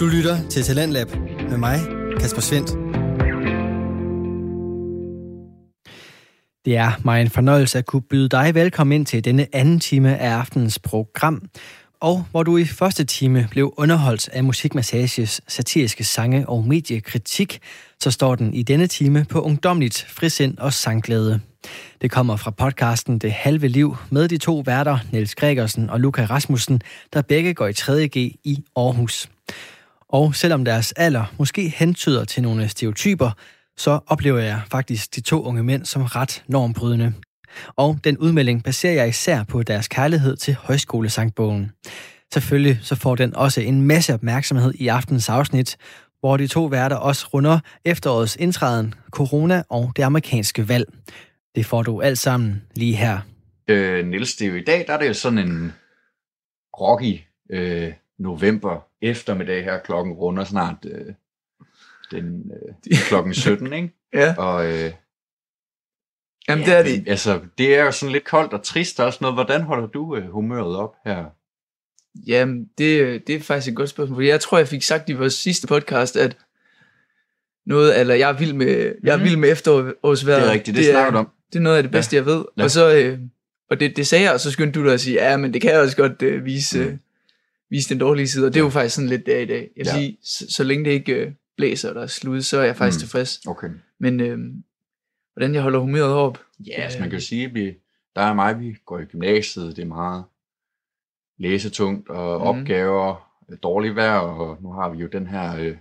[0.00, 1.08] Du lytter til Talentlab
[1.50, 1.80] med mig,
[2.20, 2.70] Kasper Svendt.
[6.64, 10.18] Det er mig en fornøjelse at kunne byde dig velkommen ind til denne anden time
[10.18, 11.42] af aftenens program,
[12.00, 17.60] og hvor du i første time blev underholdt af Musikmassages satiriske sange og mediekritik,
[18.00, 21.40] så står den i denne time på ungdomligt frisind og sangglæde.
[22.02, 26.24] Det kommer fra podcasten Det Halve Liv med de to værter, Niels Gregersen og Luca
[26.24, 26.82] Rasmussen,
[27.12, 29.28] der begge går i 3.G i Aarhus.
[30.12, 33.30] Og selvom deres alder måske hentyder til nogle stereotyper,
[33.76, 37.12] så oplever jeg faktisk de to unge mænd som ret normbrydende.
[37.76, 41.70] Og den udmelding baserer jeg især på deres kærlighed til højskolesangbogen.
[42.32, 45.76] Selvfølgelig så får den også en masse opmærksomhed i aftens afsnit,
[46.20, 50.92] hvor de to værter også runder efterårets indtræden, corona og det amerikanske valg.
[51.54, 53.18] Det får du alt sammen lige her.
[53.68, 55.72] Øh, Niels, det er jo i dag, der er det jo sådan en
[56.80, 61.14] rocky øh, november eftermiddag her, klokken runder snart øh,
[62.10, 62.52] den,
[62.90, 63.94] øh, klokken 17, ikke?
[64.14, 64.34] Ja.
[64.38, 64.92] Og øh,
[66.48, 67.08] Jamen, ja, det er det.
[67.08, 69.36] Altså, det er jo sådan lidt koldt og trist også noget.
[69.36, 71.24] Hvordan holder du øh, humøret op her?
[72.26, 74.16] Jamen, det, det er faktisk et godt spørgsmål.
[74.16, 76.36] For jeg tror, jeg fik sagt i vores sidste podcast, at
[77.66, 79.24] noget, eller jeg er vild med, jeg er Mhm.
[79.24, 80.42] vild med efterårsvejret.
[80.42, 81.28] Det er rigtigt, det, det snakker du om.
[81.52, 82.20] Det er noget af det bedste, ja.
[82.22, 82.44] jeg ved.
[82.56, 82.62] Ja.
[82.62, 83.18] Og så, øh,
[83.70, 85.62] og det, det sagde jeg, og så skyndte du dig at sige, ja, men det
[85.62, 86.98] kan jeg også godt øh, vise, Mm.
[87.70, 88.46] Øh, vise den dårlige side.
[88.46, 89.60] Og det er jo faktisk sådan lidt der i dag.
[89.76, 89.92] Jeg vil Ja.
[89.94, 92.76] sige, så, så længe det ikke øh, blæser og der er slud, så er jeg
[92.76, 92.98] faktisk Mm.
[92.98, 93.00] mm.
[93.00, 93.46] tilfreds.
[93.46, 93.68] Okay.
[93.98, 94.38] Men øh,
[95.34, 96.38] hvordan jeg holder humøret op?
[96.66, 97.74] Ja, altså man kan sige, at vi,
[98.16, 100.24] der er mig, vi går i gymnasiet, det er meget
[101.38, 102.60] læsetungt og Mhm.
[102.60, 103.30] opgaver,
[103.62, 105.76] dårligt vejr, og nu har vi jo den her øh,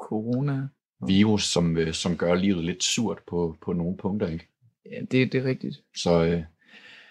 [0.00, 0.68] Corona.
[1.06, 4.48] virus, som, øh, som gør livet lidt surt på, på nogle punkter, ikke?
[4.90, 5.82] Ja, det, det er rigtigt.
[5.96, 6.42] Så øh,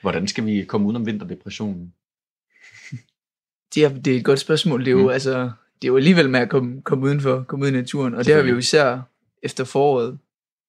[0.01, 1.93] hvordan skal vi komme ud om vinterdepressionen?
[3.75, 4.79] Det er, det er et godt spørgsmål.
[4.79, 5.09] Det er jo, Mm.
[5.09, 5.33] altså,
[5.81, 8.15] det er jo alligevel med at komme, komme udenfor, komme ud i naturen.
[8.15, 8.99] Og det har vi jo især
[9.43, 10.17] efter foråret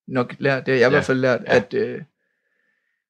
[0.08, 0.66] nok lært.
[0.66, 0.88] Det har jeg i Ja.
[0.88, 1.56] hvert fald lært, Ja.
[1.56, 2.00] at øh,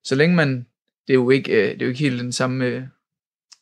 [0.04, 0.66] så længe man,
[1.06, 2.82] det er jo ikke, øh, det er jo ikke helt den samme øh,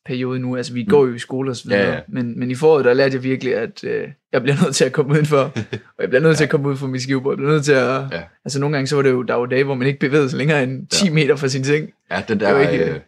[0.06, 0.56] periode nu.
[0.56, 0.88] Altså vi Mm.
[0.90, 1.80] går jo i skole og så videre.
[1.82, 2.00] Ja, ja.
[2.08, 4.92] Men, men i foråret, der lærte jeg virkelig, at øh, jeg bliver nødt til at
[4.92, 5.42] komme udenfor.
[5.96, 6.46] og jeg bliver nødt til Ja.
[6.46, 7.32] at komme ud fra mit skivebord.
[7.32, 8.22] Jeg bliver nødt til at, Ja.
[8.44, 10.38] altså nogle gange så var det jo, der var dage, hvor man ikke bevægede sig
[10.38, 11.12] længere end 10 Ja.
[11.12, 11.90] meter fra sin seng.
[12.10, 13.00] Ja, den Det er der jo ikke- øh,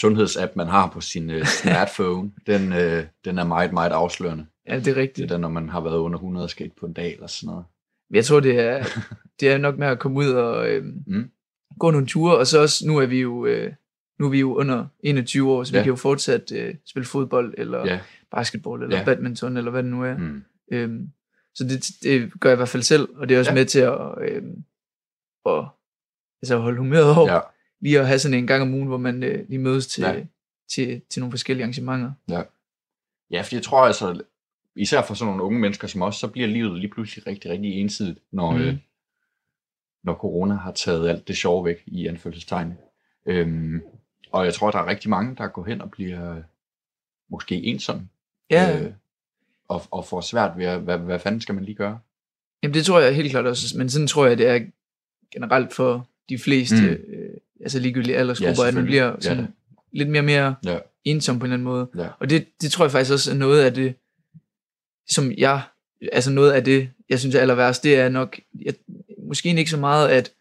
[0.00, 4.46] sundhedsapp, man har på sin øh, smartphone, den, øh, den er meget, meget afslørende.
[4.68, 5.16] Ja, det er rigtigt.
[5.16, 7.46] Det er den, når man har været under 100 skridt på en dag eller sådan
[7.46, 7.64] noget.
[8.10, 8.84] Men Jeg tror, det er,
[9.40, 11.30] det er nok med at komme ud og øh, Mm.
[11.80, 13.72] gå nogle ture, og så også, nu er vi jo, øh,
[14.18, 15.78] nu er vi jo under 21 år, så ja.
[15.80, 18.00] Vi kan jo fortsat øh, spille fodbold, eller Ja.
[18.30, 19.04] basketball, eller Ja.
[19.04, 20.16] badminton, eller hvad det nu er.
[20.16, 20.42] Mm.
[20.72, 21.10] Øhm,
[21.54, 23.54] så det, det gør jeg i hvert fald selv, og det er også ja.
[23.54, 24.42] med til at, øh,
[25.46, 25.64] at
[26.42, 27.32] altså holde humøret over.
[27.32, 27.40] Ja,
[27.80, 30.12] Lige at have sådan en gang om ugen, hvor man øh, lige mødes til, Ja.
[30.12, 30.24] ja.
[30.68, 32.12] til, til nogle forskellige arrangementer.
[33.30, 34.20] ja, fordi jeg tror altså,
[34.76, 37.72] især for sådan nogle unge mennesker som os, så bliver livet lige pludselig rigtig, rigtig
[37.80, 38.58] ensidigt, når, mm.
[38.60, 38.76] Øh,
[40.04, 42.74] når corona har taget alt det sjove væk i anfølgelsestegn.
[43.26, 43.80] Øhm,
[44.32, 46.42] og jeg tror, der er rigtig mange, der går hen og bliver øh,
[47.30, 48.08] måske ensomme.
[48.50, 48.92] Ja, Øh,
[49.68, 51.98] og, og får svært ved, at, hvad, hvad fanden skal man lige gøre?
[52.62, 54.60] Jamen det tror jeg helt klart også, men sådan tror jeg, det er
[55.32, 57.12] generelt for de fleste, mm.
[57.14, 57.36] øh,
[57.66, 59.50] altså ligegyldige aldersgrupper, Ja, at man bliver Ja, sådan da.
[59.92, 60.78] lidt mere og mere Ja.
[61.04, 61.88] ensom på en eller anden måde.
[62.04, 62.08] Ja.
[62.20, 63.94] Og det, det tror jeg faktisk også er noget af det,
[65.08, 65.60] som jeg,
[66.12, 68.74] altså noget af det, jeg synes er aller værst, det er nok, jeg,
[69.28, 70.32] måske ikke så meget, at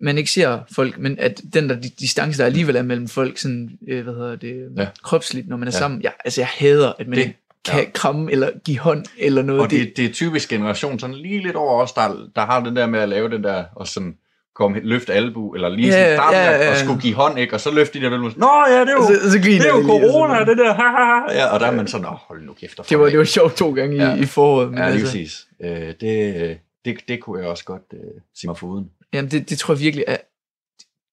[0.00, 3.78] man ikke ser folk, men at den der distance, der alligevel er mellem folk, sådan,
[3.88, 4.82] øh, hvad hedder det, Ja.
[4.82, 4.88] ja.
[5.02, 5.76] kropsligt, når man er Ja.
[5.76, 5.78] ja.
[5.78, 6.02] sammen.
[6.02, 7.84] Ja, altså jeg hader, at man Det- det, ikke kan ja.
[7.84, 7.90] ja.
[7.94, 9.60] kramme eller give hånd eller noget.
[9.62, 12.76] Og det, det er typisk generation, sådan lige lidt over os, der, der har den
[12.76, 14.18] der med at lave den der, og sådan
[14.58, 16.84] komme, løfte albu, eller lige sådan starte ja, ja, at ja.
[16.84, 17.54] skulle give hånd, ikke?
[17.54, 19.68] Og så løfte de der vel, Nå ja, det er jo, så, så det er
[19.68, 21.32] jo og corona, det der, ha, ha, ha.
[21.32, 22.78] Ja, og der er man sådan, Åh, hold nu kæft.
[22.78, 24.14] og Det var, det var af." sjovt to gange Ja.
[24.14, 24.68] i, i foråret.
[24.70, 25.46] Men Ja, lige altså, præcis.
[25.64, 28.00] Øh, det, det, det kunne jeg også godt øh,
[28.34, 28.86] sige mig foruden.
[29.12, 30.16] jamen det, det tror jeg virkelig er...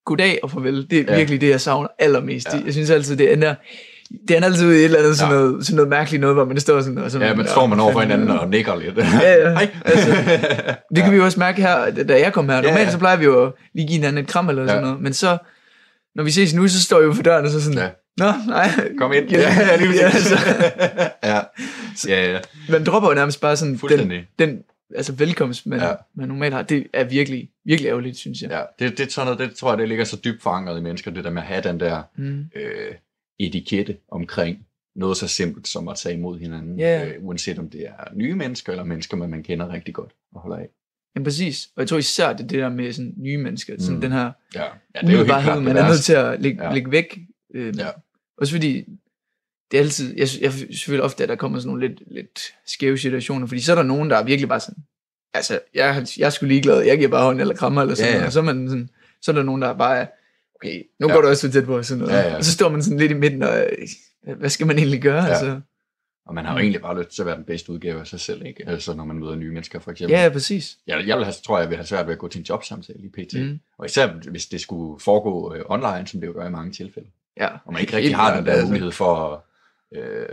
[0.06, 1.18] Goddag og farvel, det er Ja.
[1.18, 2.48] virkelig det, jeg savner allermest.
[2.54, 2.60] Ja.
[2.66, 3.56] Jeg synes altid, det ender...
[4.28, 5.40] Det ender altid et eller andet sådan, Ja.
[5.40, 6.98] noget, sådan noget mærkeligt noget, hvor man står sådan...
[6.98, 8.98] Og sådan Ja, men står man over for hinanden og nikker lidt.
[8.98, 9.50] Ja, ja.
[9.60, 9.68] Hej.
[9.86, 10.10] Altså,
[10.96, 12.56] Det kan vi jo også mærke her, da jeg kom her.
[12.56, 12.92] Normalt Ja, ja.
[12.92, 14.88] så plejer vi jo at lige give hinanden et kram eller sådan Ja.
[14.88, 15.02] noget.
[15.04, 15.38] Men så,
[16.16, 17.80] når vi ses nu, så står jeg jo for døren og så sådan...
[17.80, 17.90] Ja.
[18.18, 18.70] Nå, nej.
[18.98, 19.30] Kom ind.
[19.30, 20.36] Ja, Ja, lige ja, altså,
[21.24, 21.40] ja.
[22.08, 22.40] ja, ja.
[22.70, 24.60] man dropper jo nærmest bare sådan den, den
[24.96, 25.92] altså velkomst, man, Ja.
[26.18, 26.62] man normalt har.
[26.62, 28.50] Det er virkelig, virkelig ærgerligt, synes jeg.
[28.52, 30.82] Ja, det, det, er sådan noget, det tror jeg, det ligger så dybt forankret i
[30.82, 32.40] mennesker, det der med at have den der Mm.
[32.56, 32.92] øh,
[33.40, 34.66] etikette omkring
[34.96, 37.06] noget så simpelt som at tage imod hinanden, Ja.
[37.08, 40.58] øh, uanset om det er nye mennesker, eller mennesker, man, kender rigtig godt og holder
[40.58, 40.70] af.
[41.16, 41.70] Ja, præcis.
[41.76, 44.02] Og jeg tror især, det er det der med sådan nye mennesker, sådan Mm.
[44.02, 44.68] den her Ja, ja
[45.02, 46.74] det er jo helt klart man er nødt til at lægge, Ja.
[46.74, 47.20] lægge væk.
[47.54, 47.88] Øh, Ja.
[48.38, 48.86] Også fordi,
[49.72, 52.98] det er altid, jeg, jeg selvfølgelig ofte, at der kommer sådan nogle lidt, lidt skæve
[52.98, 54.84] situationer, fordi så er der nogen, der er virkelig bare sådan,
[55.34, 58.16] altså, jeg, jeg er sgu ligeglad, jeg giver bare hånd eller krammer eller sådan Ja,
[58.16, 58.26] ja, ja.
[58.26, 58.90] og så er man sådan,
[59.22, 60.06] så er der nogen, der bare er,
[60.56, 61.14] okay, nu Ja.
[61.14, 62.14] går du også for tæt på, sådan noget.
[62.14, 62.36] Ja, ja.
[62.36, 63.68] Og så står man sådan lidt i midten, og
[64.28, 65.24] øh, hvad skal man egentlig gøre?
[65.24, 65.30] Ja.
[65.30, 65.62] Altså,
[66.26, 68.20] Og man har jo egentlig bare lyst til at være den bedste udgave af sig
[68.20, 68.64] selv, ikke?
[68.70, 70.12] Altså når man møder nye mennesker, for eksempel.
[70.16, 70.78] ja, ja, præcis.
[70.88, 73.00] Jeg, jeg vil have, tror, jeg vil have svært ved at gå til en jobsamtale
[73.04, 73.34] i PT.
[73.34, 73.42] Mm.
[73.42, 73.60] Mm.
[73.78, 77.08] Og især hvis det skulle foregå øh, online, som det jo gør i mange tilfælde.
[77.40, 77.48] Ja.
[77.66, 78.68] Og man ikke rigtig har den der altså.
[78.68, 79.46] mulighed for,
[79.96, 80.26] øh,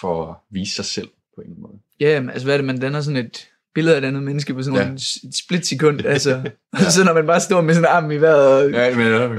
[0.00, 1.78] for at vise sig selv på en måde.
[2.00, 3.48] Ja, men altså hvad er det, man danner sådan et
[3.78, 4.84] billede af et andet menneske på sådan Ja.
[4.84, 4.90] ja.
[4.90, 6.50] en splitsekund, altså.
[6.72, 9.06] Og så når man bare står med sådan en arm i vejret, og, Ja, men,
[9.06, 9.30] øh,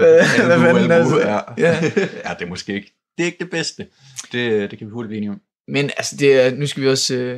[0.47, 1.19] hvad fanden, altså?
[1.19, 1.39] ja.
[1.57, 1.81] Ja.
[2.25, 3.87] ja, det er måske ikke, det er ikke det bedste.
[4.31, 5.41] Det, det kan vi hurtigt blive enige om.
[5.67, 7.35] Men altså, det er, nu skal vi også, øh,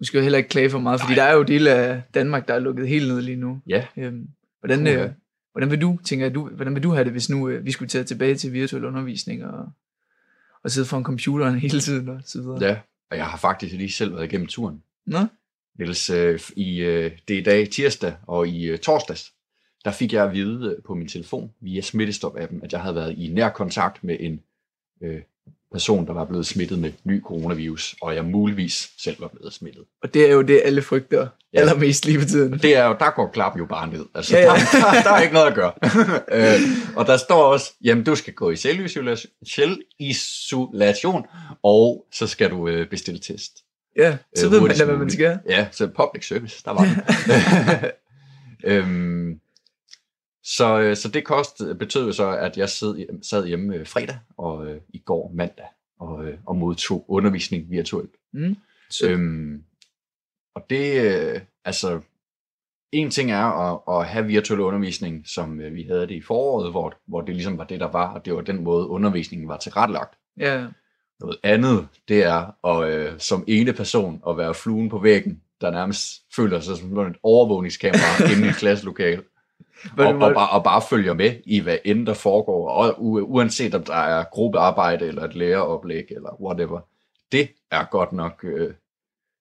[0.00, 1.24] nu skal vi heller ikke klage for meget, fordi Nej.
[1.24, 3.60] der er jo dele af Danmark, der er lukket helt ned lige nu.
[3.68, 4.26] Ja, Øhm,
[4.60, 4.92] hvordan, Uha.
[5.04, 5.10] øh,
[5.52, 7.88] hvordan vil du, tænker du, hvordan vil du have det, hvis nu øh, vi skulle
[7.88, 9.64] tage tilbage til virtuel undervisning og,
[10.64, 12.58] og sidde foran computeren hele tiden og så videre?
[12.64, 12.76] ja.
[13.10, 14.82] Og jeg har faktisk lige selv været igennem turen.
[15.06, 15.18] Nå?
[15.78, 19.32] Niels, øh, i, øh, det er i dag tirsdag, og i øh, torsdags,
[19.84, 23.28] der fik jeg at vide på min telefon via Smittestop-appen, at jeg havde været i
[23.32, 24.40] nær kontakt med en
[25.02, 25.20] øh,
[25.72, 29.84] person, der var blevet smittet med ny coronavirus, og jeg muligvis selv var blevet smittet.
[30.02, 31.60] Og det er jo det, alle frygter Ja.
[31.60, 32.52] allermest lige for tiden.
[32.58, 34.06] Det er jo, der går klap jo bare ned.
[34.14, 34.42] Altså, ja.
[34.42, 34.48] ja.
[34.48, 35.72] Der, der, der er ikke noget at gøre.
[36.56, 36.60] øh,
[36.96, 41.26] og der står også, jamen du skal gå i selvisolation, selvisolation
[41.62, 43.63] og så skal du øh, bestille test.
[43.96, 45.38] Ja, så Øh, ved man hvad man skal.
[45.48, 47.90] Ja, så public service, der var den.
[48.72, 49.40] øhm,
[50.44, 54.18] så, øh, så det kost betød jo så, at jeg sad, sad hjemme øh, fredag
[54.36, 55.66] og øh, i går mandag
[56.00, 58.14] og, øh, og modtog undervisning virtuelt.
[58.32, 58.56] Mm.
[58.90, 59.64] Så, Øhm,
[60.54, 62.00] og det, øh, altså,
[62.92, 66.70] en ting er at, at have virtuel undervisning, som øh, vi havde det i foråret,
[66.70, 69.56] hvor, hvor det ligesom var det, der var, og det var den måde, undervisningen var
[69.56, 70.18] tilrettelagt.
[70.38, 70.66] ja,
[71.20, 75.70] Noget andet, det er at, øh, som ene person at være fluen på væggen, der
[75.70, 79.22] nærmest føler sig som et overvågningskamera inde i et klasselokale,
[79.98, 83.82] og, og, bare, og bare følger med i, hvad end der foregår, og uanset om
[83.82, 86.80] der er gruppearbejde, eller et læreroplæg, eller whatever.
[87.32, 88.74] Det er godt nok øh,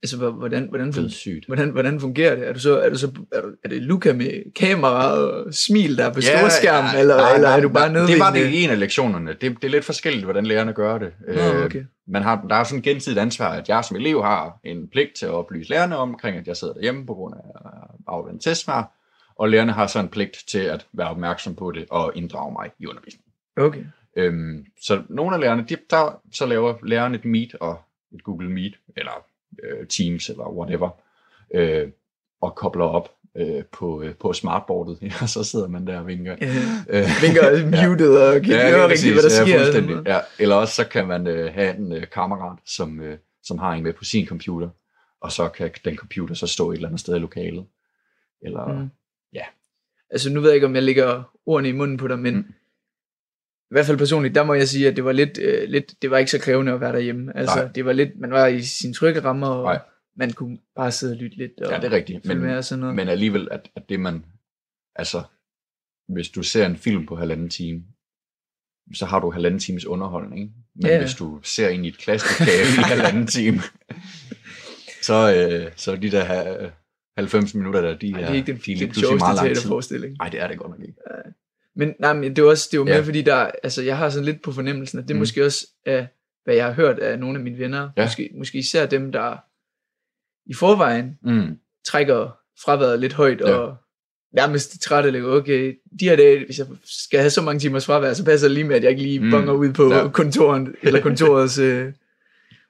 [0.03, 1.45] altså, hvor- hvordan, hvordan, fun- sygt.
[1.47, 2.47] hvordan, hvordan fungerer det?
[2.47, 5.97] Er, du så, er, du så, er, du, er det Luca med kamera og smil,
[5.97, 8.31] der er på ja, storskærm, ja, eller, nej, eller er du bare nede Det var
[8.33, 9.31] det øh, i en af lektionerne.
[9.33, 11.13] Det, det er lidt forskelligt, hvordan lærerne gør det.
[11.27, 11.83] Nå, Øh, okay.
[12.07, 15.13] man har, der er sådan en gensidigt ansvar, at jeg som elev har en pligt
[15.15, 17.69] til at oplyse lærerne omkring, at jeg sidder derhjemme på grund af
[18.07, 18.91] afvendt testsvar,
[19.35, 22.69] og lærerne har så en pligt til at være opmærksom på det og inddrage mig
[22.79, 23.31] i undervisningen.
[23.57, 23.83] Okay.
[24.17, 27.81] Øhm, så nogle af lærerne, de, der, så laver læreren et Meet og
[28.13, 29.11] et Google Meet, eller
[29.63, 30.89] øh, Teams, eller whatever,
[31.55, 31.87] øh,
[32.41, 36.35] og kobler op øh, på, øh, på smartboardet, og så sidder man der og vinker.
[36.41, 36.47] Ja.
[36.99, 37.87] Øh, Vinker ja.
[37.89, 39.57] muted og kan ja, høre rigtigt, hvad der Ja, sker.
[39.63, 40.07] sådan fuldstændig.
[40.13, 43.73] Ja, eller også så kan man øh, have en øh, kammerat, som, øh, som har
[43.73, 44.69] en med på sin computer,
[45.21, 47.65] og så kan den computer så stå et eller andet sted i lokalet.
[48.41, 48.67] Eller.
[48.67, 48.89] Mm.
[49.33, 49.43] ja.
[50.09, 52.45] Altså nu ved jeg ikke, om jeg lægger ordene i munden på dig, men Mm.
[53.73, 56.11] I hvert fald personligt, der må jeg sige, at det var lidt, øh, lidt det
[56.11, 57.37] var ikke så krævende at være derhjemme.
[57.37, 57.71] Altså Nej.
[57.75, 59.79] det var lidt, man var i sin trygge rammer, og Nej.
[60.17, 62.25] man kunne bare sidde og lytte lidt og ja, det er rigtigt.
[62.25, 62.95] Men, og sådan noget.
[62.95, 64.25] men alligevel, at, at det man,
[64.95, 65.23] altså,
[66.09, 67.83] hvis du ser en film på halvanden time,
[68.93, 70.51] så har du halvanden times underholdning.
[70.75, 70.99] Men Ja.
[70.99, 73.59] hvis du ser ind i et klasselokale i halvanden time,
[75.01, 76.69] så, øh, så de der her
[77.17, 79.55] 90 minutter der, de Ej, det er, ikke den, de er lige pludselig meget lang
[79.55, 80.15] tid.
[80.19, 80.99] Nej, det er det godt nok ikke.
[81.75, 82.93] Men, nej, men det er også, det er jo Ja.
[82.93, 85.19] mere fordi, der, altså, jeg har sådan lidt på fornemmelsen, at det er Mm.
[85.19, 86.07] måske også, af,
[86.43, 88.03] hvad jeg har hørt af nogle af mine venner, Ja.
[88.03, 89.37] måske, måske især dem, der
[90.49, 91.57] i forvejen Mm.
[91.85, 93.49] trækker fraværet lidt højt, Ja.
[93.49, 93.55] ja.
[93.55, 93.75] og
[94.33, 98.13] nærmest træt eller okay, de her dage, hvis jeg skal have så mange timers fravær,
[98.13, 99.31] så passer det lige med, at jeg ikke lige Mm.
[99.31, 99.97] bonger ud på Ja.
[99.97, 100.09] ja.
[100.09, 101.93] kontoret, eller kontorets øh,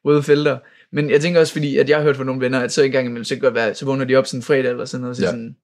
[0.06, 0.60] røde felter.
[0.92, 2.92] Men jeg tænker også, fordi at jeg har hørt fra nogle venner, at så en
[2.92, 5.10] gang imellem, så godt være, så vågner de op sådan en fredag eller sådan noget,
[5.12, 5.28] og så Ja.
[5.28, 5.32] ja.
[5.32, 5.56] sådan,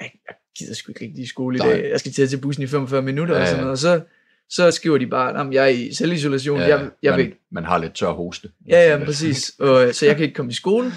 [0.00, 1.68] "Ej, jeg gider sgu ikke rigtig i skole i Nej.
[1.72, 3.78] dag, jeg skal til til bussen i 45 minutter, Ja, ja, og sådan noget, og
[3.78, 4.00] så,
[4.48, 7.64] så skriver de bare, at jeg er i selvisolation, Ja, jeg, jeg man, vil, man
[7.64, 8.48] har lidt tør hoste.
[8.68, 10.92] ja, ja, præcis, og, så jeg kan ikke komme i skole,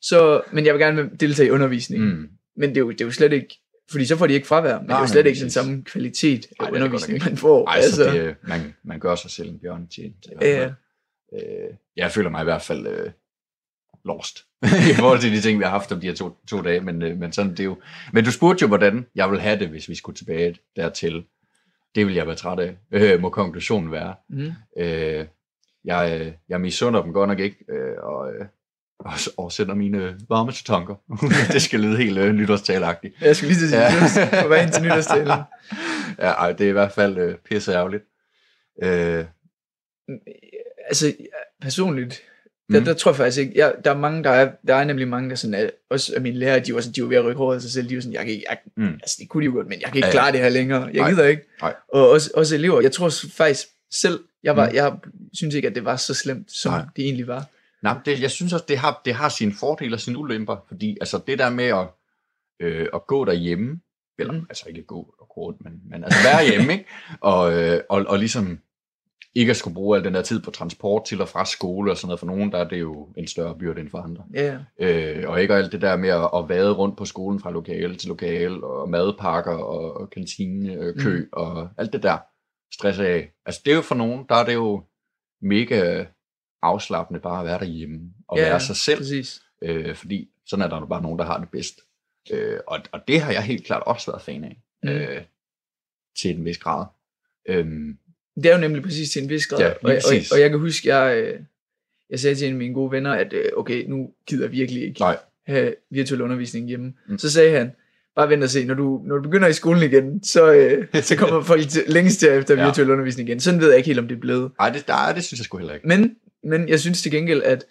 [0.00, 2.08] så, men jeg vil gerne deltage i undervisningen.
[2.14, 2.28] Mm.
[2.56, 4.78] Men det er, jo, det er jo slet ikke, fordi så får de ikke fravær,
[4.78, 7.36] men Nej, det er jo slet ikke den samme kvalitet af Ej, er undervisning, man
[7.36, 7.68] får.
[7.68, 10.40] Ej, altså, så det, man, man gør sig selv en ja, fald.
[10.42, 10.70] ja.
[11.34, 13.10] Øh, jeg føler mig i hvert fald øh,
[14.04, 14.44] lost
[14.90, 17.02] i forhold til de ting, vi har haft om de her to, to dage, men,
[17.02, 17.76] øh, men sådan det er jo.
[18.12, 21.24] Men du spurgte jo, hvordan jeg vil have det, hvis vi skulle tilbage dertil.
[21.94, 24.14] Det vil jeg være træt af, øh, må konklusionen være.
[24.30, 24.52] Mm.
[24.78, 25.26] Øh,
[25.84, 28.46] jeg, øh, jeg misunder dem godt nok ikke, øh, og, øh,
[28.98, 30.94] og, og sender mine varmeste tanker.
[31.52, 33.14] det skal lyde helt øh, nytårstalagtigt.
[33.20, 34.46] Jeg skulle lige til at sige, Ja.
[34.46, 35.28] vej ind til nytårstalen.
[36.18, 38.04] ja, ej, det er i hvert fald øh, pisse ærgerligt.
[38.82, 39.24] Øh,
[40.86, 41.14] altså
[41.60, 42.22] personligt,
[42.72, 42.84] der, mm.
[42.84, 45.30] der tror jeg faktisk ikke, jeg, der er mange, der er, der er nemlig mange,
[45.30, 47.38] der sådan, er, også af mine lærere, de var, sådan, de var ved at rykke
[47.38, 48.92] håret af sig selv, de var sådan, jeg kan ikke, jeg, mm.
[48.92, 50.82] altså det kunne de jo godt, men jeg kan ikke ja, klare det her længere,
[50.82, 51.10] jeg Nej.
[51.10, 51.42] gider ikke.
[51.60, 51.74] Nej.
[51.88, 54.74] Og også, også elever, jeg tror faktisk selv, jeg, var, mm.
[54.74, 54.96] jeg
[55.32, 56.84] synes ikke, at det var så slemt, som Nej.
[56.96, 57.46] det egentlig var.
[57.82, 60.96] Nej, det, jeg synes også, det har, det har sine fordele og sine ulemper, fordi
[61.00, 61.86] altså det der med at,
[62.60, 63.80] øh, at gå derhjemme,
[64.18, 64.46] eller mm.
[64.48, 66.84] altså ikke gå og gå men, men altså være hjemme, ikke?
[67.20, 68.58] Og, øh, og, og ligesom
[69.34, 71.96] ikke at skulle bruge al den der tid på transport til og fra skole og
[71.96, 72.20] sådan noget.
[72.20, 74.24] For nogen, der er det jo en større byrde end for andre.
[74.36, 74.60] Yeah.
[74.78, 77.96] Øh, og ikke alt det der med at, at vade rundt på skolen fra lokale
[77.96, 81.28] til lokale, og madpakker og, og kantine, øh, kø mm.
[81.32, 82.18] og alt det der
[82.74, 83.32] stress af.
[83.46, 84.84] Altså det er jo for nogen, der er det jo
[85.42, 86.04] mega
[86.62, 88.98] afslappende bare at være derhjemme og yeah, være sig selv.
[88.98, 89.42] Præcis.
[89.62, 91.80] Øh, fordi sådan er der jo bare nogen, der har det bedst.
[92.30, 94.62] Øh, og, og det har jeg helt klart også været fan af.
[94.82, 94.88] Mm.
[94.88, 95.22] Øh,
[96.20, 96.86] til en vis grad.
[97.48, 97.94] Øh,
[98.36, 99.58] det er jo nemlig præcis til en vis grad.
[99.58, 101.40] Ja, og, og, og jeg kan huske, jeg, øh,
[102.10, 104.82] jeg sagde til en af mine gode venner, at øh, okay, nu gider jeg virkelig
[104.82, 105.16] ikke Nej.
[105.46, 106.92] have virtuel undervisning hjemme.
[107.08, 107.18] Mm.
[107.18, 107.72] Så sagde han,
[108.16, 111.16] bare vent og se, når du, når du begynder i skolen igen, så, øh, så
[111.16, 112.66] kommer folk til, længst efter ja.
[112.66, 113.40] virtuel undervisning igen.
[113.40, 114.50] Sådan ved jeg ikke helt, om det er blevet.
[114.58, 115.88] Nej, det, der, det synes jeg sgu heller ikke.
[115.88, 117.64] Men, men jeg synes til gengæld, at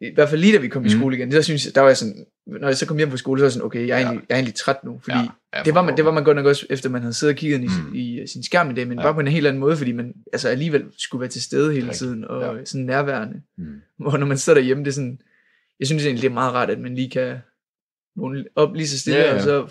[0.00, 0.86] i hvert fald lige da vi kom mm.
[0.86, 3.16] i skole igen, så synes der var jeg sådan, når jeg så kom hjem fra
[3.16, 4.06] skole, så var jeg sådan, okay, jeg er, ja.
[4.06, 6.24] egentlig, jeg er egentlig træt nu, fordi ja, ja, det, var man, det var man
[6.24, 7.94] godt nok også, efter man havde siddet og kigget i, mm.
[7.94, 9.04] i, i sin skærm i dag, men ja.
[9.04, 11.92] bare på en helt anden måde, fordi man altså alligevel skulle være til stede hele
[11.92, 12.64] tiden, og ja.
[12.64, 13.42] sådan nærværende.
[13.58, 13.80] Mm.
[13.98, 15.18] Hvor når man sidder derhjemme, det er sådan,
[15.80, 17.38] jeg synes egentlig, det er meget rart, at man lige kan
[18.16, 19.36] vågne op lige så stille, ja, ja.
[19.36, 19.66] og så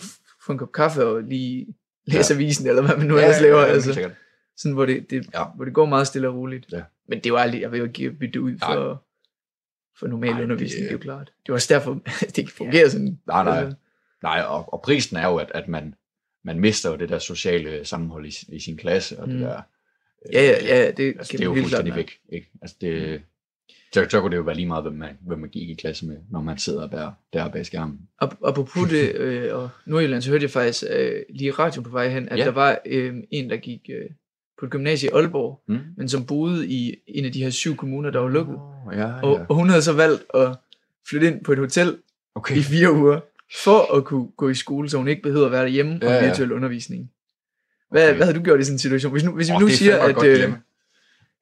[0.45, 1.67] få en kop kaffe, og lige
[2.07, 2.39] læse ja.
[2.39, 3.59] avisen, eller hvad man nu ja, ellers laver.
[3.59, 4.09] Ja, ja, altså.
[4.57, 5.43] Sådan, hvor det, det, ja.
[5.55, 6.65] hvor det går meget stille og roligt.
[6.71, 6.81] Ja.
[7.09, 9.05] Men det var aldrig, jeg vil jo give bytte ud for
[9.99, 11.27] for normal Ej, undervisning, det, det er jo klart.
[11.27, 12.89] Det var også derfor, det ikke fungerer ja.
[12.89, 13.19] sådan.
[13.27, 13.59] Nej, nej.
[13.59, 13.77] Altså.
[14.23, 15.95] Nej, og, og prisen er jo, at, at man,
[16.43, 19.33] man mister jo det der sociale sammenhold i, i sin klasse, og mm.
[19.33, 19.61] det der...
[20.33, 22.19] Ja, ja, ja, det, altså, det er jo fuldstændig klart, væk.
[22.29, 22.51] Ikke?
[22.61, 23.25] Altså, det, mm.
[23.93, 26.05] så, så kunne det jo være lige meget, hvem man, hvem man gik i klasse
[26.05, 27.99] med, når man sidder der, der bag skærmen.
[28.21, 32.09] Og, apropos det, øh, og Nordjylland, så hørte jeg faktisk øh, lige radio på vej
[32.09, 32.45] hen, at ja.
[32.45, 34.09] der var øh, en, der gik øh,
[34.59, 35.79] på et gymnasie i Aalborg, mm.
[35.97, 38.55] men som boede i en af de her syv kommuner, der var lukket.
[38.55, 39.21] Oh, ja, ja.
[39.21, 40.55] Og, og hun havde så valgt at
[41.09, 41.97] flytte ind på et hotel
[42.35, 42.57] okay.
[42.57, 43.19] i fire uger,
[43.63, 46.27] for at kunne gå i skole, så hun ikke behøver at være derhjemme ja, ja.
[46.27, 47.11] virtuel undervisning.
[47.91, 48.15] Hvad, okay.
[48.15, 49.11] hvad havde du gjort i sådan en situation?
[49.11, 50.53] Hvis, nu, hvis oh, vi nu siger, at, øh,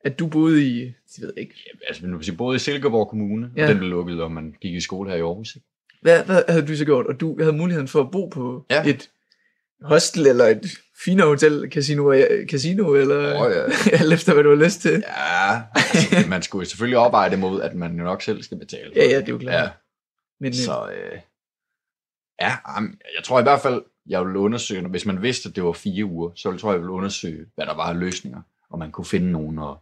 [0.03, 1.53] at du boede i, jeg ved ikke.
[1.65, 3.63] Ja, altså, hvis jeg boede i Silkeborg Kommune, ja.
[3.63, 5.57] og den blev lukket, og man gik i skole her i Aarhus.
[6.01, 7.07] Hvad, hvad havde du så gjort?
[7.07, 8.89] Og du havde muligheden for at bo på ja.
[8.89, 9.09] et
[9.81, 12.13] hostel eller et finere hotel, casino,
[12.49, 13.97] casino eller oh, ja.
[13.99, 15.03] alt efter, hvad du har lyst til.
[15.07, 18.91] Ja, altså, man skulle selvfølgelig opveje mod, at man jo nok selv skal betale.
[18.95, 19.63] Ja, ja, det er jo klart.
[19.63, 19.69] Ja.
[20.39, 21.19] Men, øh, så øh,
[22.41, 22.51] ja,
[23.17, 26.05] jeg tror i hvert fald, jeg vil undersøge, hvis man vidste, at det var fire
[26.05, 29.05] uger, så tror jeg, jeg vil undersøge, hvad der var af løsninger, og man kunne
[29.05, 29.77] finde nogen og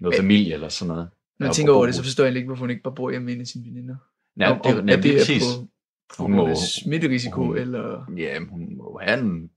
[0.00, 1.08] noget men, familie eller sådan noget.
[1.38, 3.36] Når jeg tænker over det, så forstår jeg ikke, hvorfor hun ikke bare bor hjemme
[3.36, 3.96] med sine veninder.
[4.40, 5.42] Ja, det, det, det, det er præcis.
[6.16, 8.12] På, hun må, smitterisiko, hun, eller...
[8.16, 9.50] Ja, hun må have en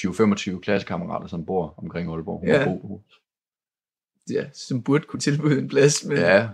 [0.00, 2.44] 20-25 klassekammerater, som bor omkring Aalborg.
[2.46, 2.64] Ja.
[2.64, 3.02] Bo
[4.30, 6.04] ja, som burde kunne tilbyde en plads.
[6.04, 6.48] Men ja.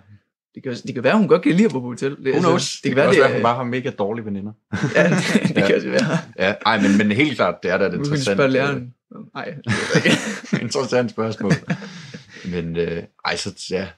[0.54, 2.16] Det kan, det kan være, hun godt kan lide at bo på hotel.
[2.24, 4.52] Det, altså, det, det kan være, det, være, hun bare har mega dårlige veninder.
[4.94, 6.18] ja, det, det kan også være.
[6.38, 8.40] Ja, ej, men, men helt klart, det er da det interessant.
[8.40, 8.94] Hun læreren.
[9.34, 10.62] Nej, det er ikke.
[10.64, 11.52] interessant spørgsmål.
[12.44, 13.88] Men, øh, ej, så ja.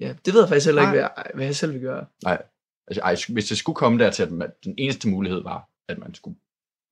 [0.00, 2.06] Ja, det ved jeg faktisk heller ikke, hvad, hvad jeg selv vil gøre.
[2.24, 2.42] Nej,
[2.88, 5.98] altså, ej, hvis det skulle komme der til, at man, den eneste mulighed var, at
[5.98, 6.36] man skulle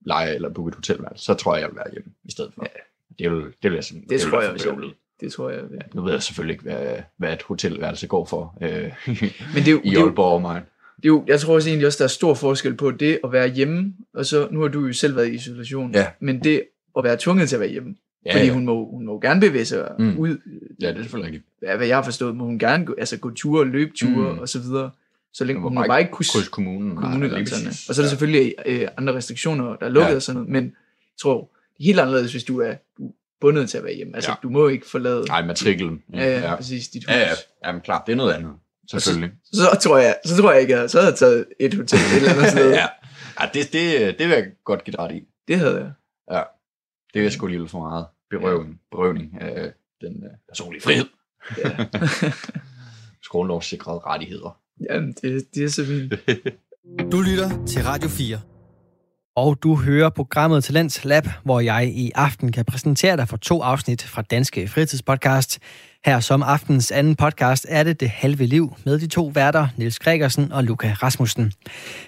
[0.04, 2.62] lege eller booke et hotelværelse, så tror jeg, jeg vil være hjemme i stedet for.
[2.62, 3.24] Ja.
[3.24, 4.18] Det vil, det vil jeg simpelthen.
[4.18, 4.90] Det, det tror jeg også.
[5.20, 5.62] Det tror jeg.
[5.70, 5.78] Ja.
[5.94, 8.92] Nu ved jeg selvfølgelig ikke, hvad, hvad et hotelværelse går for øh,
[9.54, 10.62] Men det er jo, i Aalborg og mig.
[10.96, 13.32] Det er jo, jeg tror også egentlig også, der er stor forskel på det at
[13.32, 16.06] være hjemme, og så, nu har du jo selv været i isolation, ja.
[16.20, 16.62] men det
[16.98, 17.94] at være tvunget til at være hjemme,
[18.26, 18.52] ja, fordi ja.
[18.52, 20.18] hun må, hun må gerne bevæge sig mm.
[20.18, 20.28] ud.
[20.80, 21.76] Ja, det er selvfølgelig rigtigt.
[21.78, 24.38] Hvad jeg har forstået, må hun gerne gå, altså gå ture, løbe ture mm.
[24.38, 24.90] og så videre.
[25.34, 26.96] Så længe hun må bare ikke kunne kommunen.
[26.96, 27.68] kommunegrænserne.
[27.88, 30.16] Og så er der selvfølgelig øh, andre restriktioner, der er lukket ja.
[30.16, 31.38] og sådan noget, men jeg tror,
[31.76, 34.14] det er helt anderledes, hvis du er, du er bundet til at være hjemme.
[34.14, 34.36] Altså, ja.
[34.42, 35.24] du må ikke forlade...
[35.28, 36.02] Nej, matriklen.
[36.12, 37.10] Ja, ja, ja, præcis, dit hus.
[37.10, 37.34] Ja, ja.
[37.66, 38.52] Jamen klart, det er noget andet.
[38.90, 39.30] Selvfølgelig.
[39.44, 42.16] Så, så, tror jeg, så tror jeg ikke, at så havde taget et hotel et
[42.16, 42.70] eller andet sted.
[42.80, 42.86] ja,
[43.40, 45.22] ja det, det, det vil jeg godt give ret i.
[45.48, 45.92] Det havde jeg.
[46.30, 46.42] Ja,
[47.14, 51.06] det vil jeg sgu lige for meget berøvning, berøvning af den uh, personlige frihed.
[51.58, 51.86] Ja.
[53.26, 54.63] Skolelovssikrede rettigheder.
[54.90, 56.14] Jamen, det, det er så fint.
[57.12, 58.40] du lytter til Radio 4.
[59.36, 63.62] Og du hører programmet Talents Lab, hvor jeg i aften kan præsentere dig for to
[63.62, 65.58] afsnit fra Danske Fritidspodcast.
[66.04, 69.98] Her som aftens anden podcast er det Det Halve Liv med de to værter, Niels
[69.98, 71.52] Gregersen og Luca Rasmussen.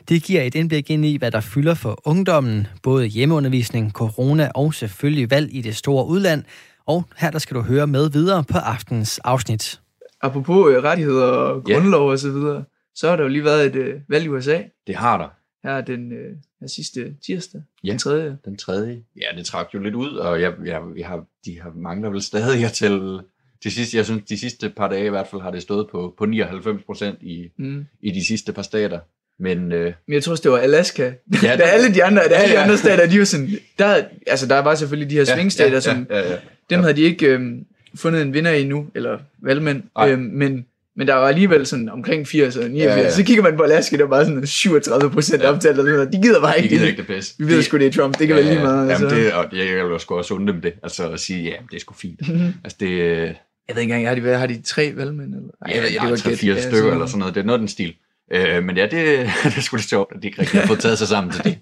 [0.08, 4.74] Det giver et indblik ind i, hvad der fylder for ungdommen, både hjemmeundervisning, corona og
[4.74, 6.44] selvfølgelig valg i det store udland.
[6.86, 9.80] Og her der skal du høre med videre på aftens afsnit.
[10.22, 13.76] Apropos øh, rettigheder og grundlov og så videre, så har der jo lige været et
[13.76, 14.58] øh, valg i USA.
[14.86, 15.28] Det har der.
[15.68, 17.60] Her den øh, her sidste tirsdag.
[17.84, 17.90] Ja.
[17.90, 18.38] Den tredje.
[18.44, 19.02] Den tredje.
[19.16, 22.22] Ja, det trak jo lidt ud, og jeg, jeg, jeg har, de har mangler vel
[22.22, 23.20] stadig at tælle
[23.64, 26.14] de sidste, jeg synes, de sidste par dage i hvert fald har det stået på,
[26.18, 27.84] på 99 procent i, Mm.
[28.02, 29.00] i de sidste par stater.
[29.38, 31.02] Men øh, Men jeg tror også, det var Alaska.
[31.04, 32.62] Ja, Ja, det- alle de andre, da alle de Ja, ja.
[32.62, 36.18] andre stater, de var sådan, der, altså der var selvfølgelig de her svingstater, som, ja,
[36.18, 36.38] ja, ja.
[36.70, 41.06] dem havde de ikke øhm, fundet en vinder i nu, eller valgmænd, øhm, men, men
[41.06, 43.10] der var alligevel sådan omkring 80 eller 89, Ja, ja.
[43.10, 45.48] så kigger man på Alaska, der var sådan 37 procent Ja.
[45.52, 46.12] optalt, sådan noget.
[46.12, 46.88] de gider bare De ikke gider det.
[46.88, 47.34] ikke det bedste.
[47.38, 48.90] Vi ved sgu, det er Trump, det kan være lige meget.
[48.90, 49.06] Altså.
[49.06, 50.72] Jamen det, og jeg, jeg vil også også undre dem det.
[50.82, 52.28] Altså at sige, ja, det er sgu fint.
[52.28, 52.52] Mhm.
[52.64, 55.34] Altså det, Jeg ved ikke engang, har de, hvad, har de tre valgmænd?
[55.34, 55.48] Eller?
[55.66, 56.38] Ej, ja, jeg det var har gæt.
[56.38, 57.34] fire Ja, stykker eller sådan noget.
[57.34, 57.94] Det er noget den stil.
[58.32, 58.92] Øh, men ja, det,
[59.44, 61.44] det er sgu lidt sjovt, at de ikke rigtig har fået taget sig sammen til
[61.44, 61.58] det.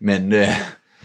[0.00, 0.46] Men øh,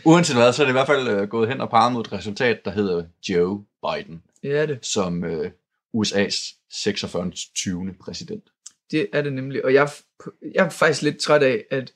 [0.03, 2.13] uanset hvad, så er det i hvert fald øh, gået hen og peget mod et
[2.13, 4.85] resultat, der hedder Joe Biden, Det er det.
[4.85, 5.51] som øh,
[5.97, 7.31] USA's 46.
[7.55, 7.93] 20.
[7.99, 8.43] præsident.
[8.91, 9.65] Det er det nemlig.
[9.65, 9.89] Og jeg,
[10.55, 11.93] jeg er faktisk lidt træt af, at...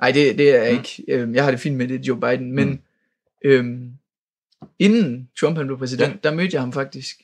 [0.00, 0.78] Nej, det, det er jeg Mm.
[0.78, 1.04] ikke.
[1.08, 2.52] Øhm, Jeg har det fint med det, Joe Biden.
[2.52, 2.78] Men Mm.
[3.44, 3.92] øhm,
[4.78, 6.16] inden Trump han blev præsident, Ja.
[6.28, 7.20] der mødte jeg ham faktisk.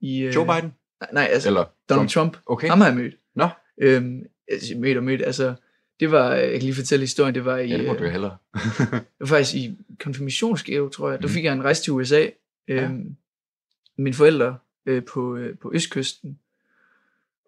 [0.00, 0.72] I, øh, Joe Biden?
[1.12, 2.36] Nej, altså Eller Donald Trump.
[2.46, 2.68] Okay.
[2.68, 3.14] Ham har jeg mødt.
[3.34, 3.48] Nå.
[3.80, 5.22] Øhm, altså, mødt og mødt.
[5.22, 5.54] Altså,
[6.00, 8.04] det var, jeg kan lige fortælle historien, det var i, Ja, det må øh, du
[8.04, 8.36] jo hellere.
[8.54, 11.18] det var faktisk i konfirmationsgave, tror jeg.
[11.22, 11.34] Der Mhm.
[11.34, 12.26] fik jeg en rejse til USA.
[12.68, 13.16] Øhm,
[14.02, 16.38] Mine forældre øh, på, øh, på Østkysten.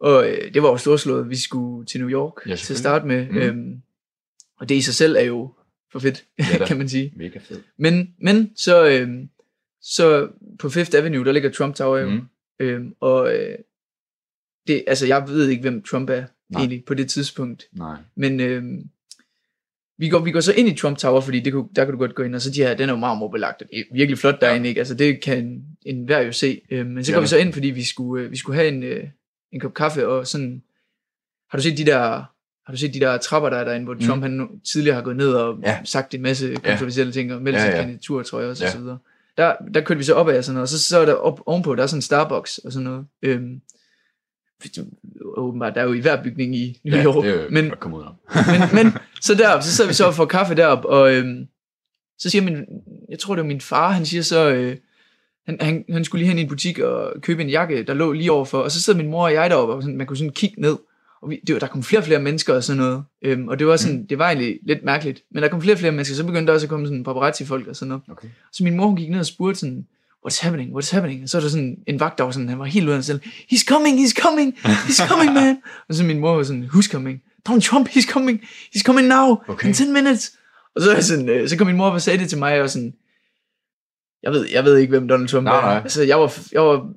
[0.00, 1.30] Og øh, det var jo storslået.
[1.30, 3.26] Vi skulle til New York Ja, til at starte med.
[3.26, 3.36] Mhm.
[3.36, 3.82] Øhm,
[4.56, 5.54] og det i sig selv er jo
[5.92, 7.12] for fedt, Ja kan man sige.
[7.16, 7.60] Mega fed.
[7.76, 9.28] Men, men så, øhm,
[9.80, 12.10] så på Fifth Avenue, der ligger Trump Tower jo.
[12.10, 12.20] Mm.
[12.58, 13.58] Øhm, og øh,
[14.66, 16.60] det, altså, jeg ved ikke, hvem Trump er Nej.
[16.60, 17.68] egentlig på det tidspunkt.
[17.72, 17.96] Nej.
[18.14, 18.90] Men øhm,
[19.98, 21.98] vi, går, vi går så ind i Trump Tower, fordi det kunne, der kan du
[21.98, 24.18] godt gå ind, og så de her, den er jo marmorbelagt, og det er virkelig
[24.18, 24.78] flot derinde, ikke?
[24.78, 26.60] Altså det kan en hver jo se.
[26.70, 27.20] Øhm, men så går Ja.
[27.22, 29.04] vi så ind, fordi vi skulle, øh, vi skulle have en, øh,
[29.52, 30.62] en kop kaffe, og sådan,
[31.50, 32.00] har du set de der,
[32.66, 34.00] har du set de der trapper, der er derinde, hvor Mm.
[34.00, 35.78] Trump han tidligere har gået ned og Ja.
[35.84, 37.72] sagt en masse kontroversielle ting, og meldt Ja, ja, ja.
[37.76, 38.68] sin kandidatur, tror jeg også, Ja.
[38.68, 38.98] og så videre.
[39.36, 41.40] Der, der kørte vi så op af sådan noget, og så, så er der op,
[41.46, 43.06] ovenpå, der er sådan en Starbucks og sådan noget.
[43.22, 43.60] Øhm,
[45.36, 47.24] åbenbart, der er jo i hver bygning i New Ja, York.
[47.24, 48.14] det er jo men, komme ud om.
[48.34, 51.46] men, men så derop, så sidder vi så og får kaffe derop, og øhm,
[52.18, 52.56] så siger min,
[53.10, 54.76] jeg tror det var min far, han siger så, øh,
[55.46, 58.12] han, han, han skulle lige hen i en butik og købe en jakke, der lå
[58.12, 60.32] lige overfor, og så sidder min mor og jeg deroppe, og sådan, man kunne sådan
[60.32, 60.76] kigge ned,
[61.22, 63.58] og vi, det var, der kom flere og flere mennesker og sådan noget, øhm, og
[63.58, 66.16] det var sådan, det var egentlig lidt mærkeligt, men der kom flere og flere mennesker,
[66.16, 68.02] så begyndte der også at komme sådan paparazzi-folk og sådan noget.
[68.10, 68.28] Okay.
[68.52, 69.86] Så min mor hun gik ned og spurgte sådan,
[70.28, 71.22] what's happening, what's happening?
[71.22, 73.04] Og så er der sådan en vagt, der var sådan, han var helt ude af
[73.04, 73.20] sig selv,
[73.52, 75.56] he's coming, he's coming, he's coming, man.
[75.88, 77.22] og så min mor var sådan, who's coming?
[77.46, 78.40] Donald Trump, he's coming,
[78.76, 79.68] he's coming now, Okay.
[79.68, 80.32] in 10 minutes.
[80.76, 82.70] Og så, sådan, øh, så kom min mor op og sagde det til mig, og
[82.70, 82.94] sådan,
[84.22, 85.60] jeg ved, jeg ved ikke, hvem Donald Trump Nej, er.
[85.62, 85.76] nej.
[85.82, 86.92] Altså, jeg var, jeg var,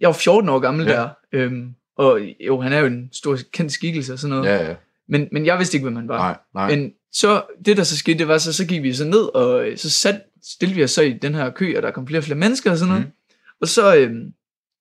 [0.00, 0.92] jeg var 14 år gammel Ja.
[0.92, 4.50] der, øhm, og jo, han er jo en stor kendt skikkelse og sådan noget.
[4.50, 4.74] Ja, ja.
[5.08, 6.18] Men, men jeg vidste ikke, hvem han var.
[6.18, 6.76] Nej, nej.
[6.76, 9.66] Men så, det der så skete, det var så, så gik vi så ned, og
[9.76, 12.24] så sat, stillede vi os så i den her kø, og der kom flere og
[12.24, 13.06] flere mennesker og sådan noget.
[13.06, 13.12] Mm.
[13.60, 14.32] Og så, øhm,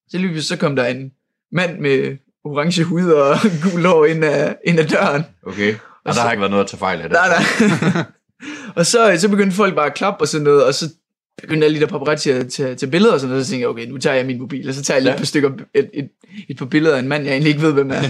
[0.10, 1.12] så lige pludselig, så kom der en
[1.52, 5.24] mand med orange hud og gul hår ind af, ind af døren.
[5.43, 5.76] Okay.
[6.06, 7.17] Og der har ikke været noget at tage fejl af det.
[7.17, 8.04] Nej, nej.
[8.78, 10.89] og så, øh, så begyndte folk bare at klappe og sådan noget, og så
[11.41, 13.62] begyndte alle de der paparazzi at tage, tage billeder og sådan noget, og så tænkte
[13.62, 15.15] jeg, okay, nu tager jeg min mobil, og så tager jeg lige Ja.
[15.15, 16.10] et par stykker, et, et,
[16.50, 18.02] et par billeder af en mand, jeg egentlig ikke ved, hvem er.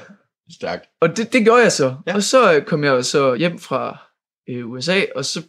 [0.58, 0.84] Stærkt.
[1.00, 1.94] Og det, det gjorde jeg så.
[2.06, 2.14] Ja.
[2.14, 3.98] Og så øh, kom jeg så hjem fra
[4.48, 5.42] øh, USA, og så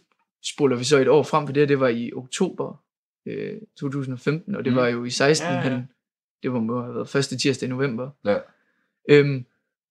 [0.44, 2.82] spoler vi så et år frem, for det her, det var i oktober
[3.26, 4.76] øh, 2015, og det Mm.
[4.76, 5.88] var jo i 16, Ja, ja, han,
[6.42, 8.10] det var må have været første tirsdag i november.
[8.24, 8.36] Ja.
[9.08, 9.44] Øhm,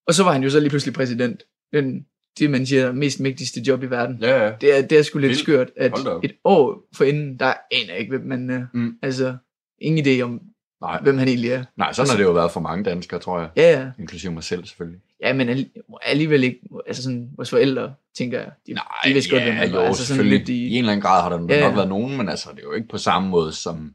[0.07, 1.43] og så var han jo så lige pludselig præsident.
[1.73, 2.05] Den,
[2.39, 4.17] det man siger, er mest mægtigste job i verden.
[4.21, 4.55] Ja, ja.
[4.61, 5.39] Det er, det er sgu lidt Vildt.
[5.41, 8.65] skørt, at et år forinden, der aner ikke, hvem man er.
[8.73, 8.97] Mm.
[9.01, 9.37] Altså,
[9.79, 10.41] ingen idé om,
[10.81, 11.01] Nej.
[11.01, 11.63] hvem han egentlig er.
[11.77, 13.49] Nej, sådan har det jo været for mange danskere, tror jeg.
[13.55, 13.91] Ja, ja.
[13.99, 14.99] Inklusive mig selv, selvfølgelig.
[15.21, 19.31] Ja, men alli- alligevel ikke, altså sådan, vores forældre, tænker jeg, de, Nej, de vidste
[19.31, 19.85] godt, ja, hvem han jo, var.
[19.87, 20.53] Altså sådan lidt I...
[20.67, 21.75] i, en eller anden grad har der Ja, nok ja.
[21.75, 23.93] været nogen, men altså, det er jo ikke på samme måde som,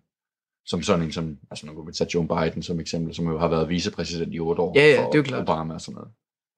[0.66, 3.38] som sådan en som, altså nu kan vi tage Joe Biden som eksempel, som jo
[3.38, 5.42] har været vicepræsident i otte år Ja, ja, for det er klart.
[5.42, 6.08] Obama og sådan noget.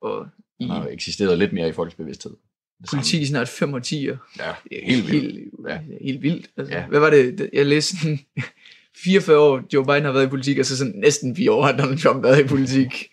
[0.03, 0.27] og
[0.61, 2.33] i Han har eksisteret lidt mere i folks bevidsthed.
[2.81, 3.01] Det samme.
[3.01, 4.16] politik i snart 5 årtier.
[4.38, 5.23] Ja, Det er helt vildt.
[5.37, 5.75] helt, Ja.
[5.75, 5.81] ja.
[6.05, 6.51] helt vildt.
[6.57, 6.81] Altså, Ja.
[6.81, 6.87] ja.
[6.87, 8.18] Hvad var det, jeg læste sådan,
[9.05, 11.73] 44 år Joe Biden har været i politik, og så sådan næsten 4 år har
[11.73, 13.07] Donald Trump været i politik.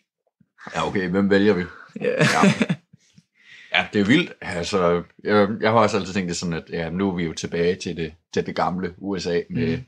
[0.76, 1.64] Ja, okay, hvem vælger vi?
[2.02, 2.12] Ja.
[2.12, 2.76] Ja.
[3.78, 4.34] Ja, det er vildt.
[4.42, 7.34] Altså, jeg, jeg har også altid tænkt det sådan, at ja, nu er vi jo
[7.34, 9.84] tilbage til det, til det gamle USA med Mm.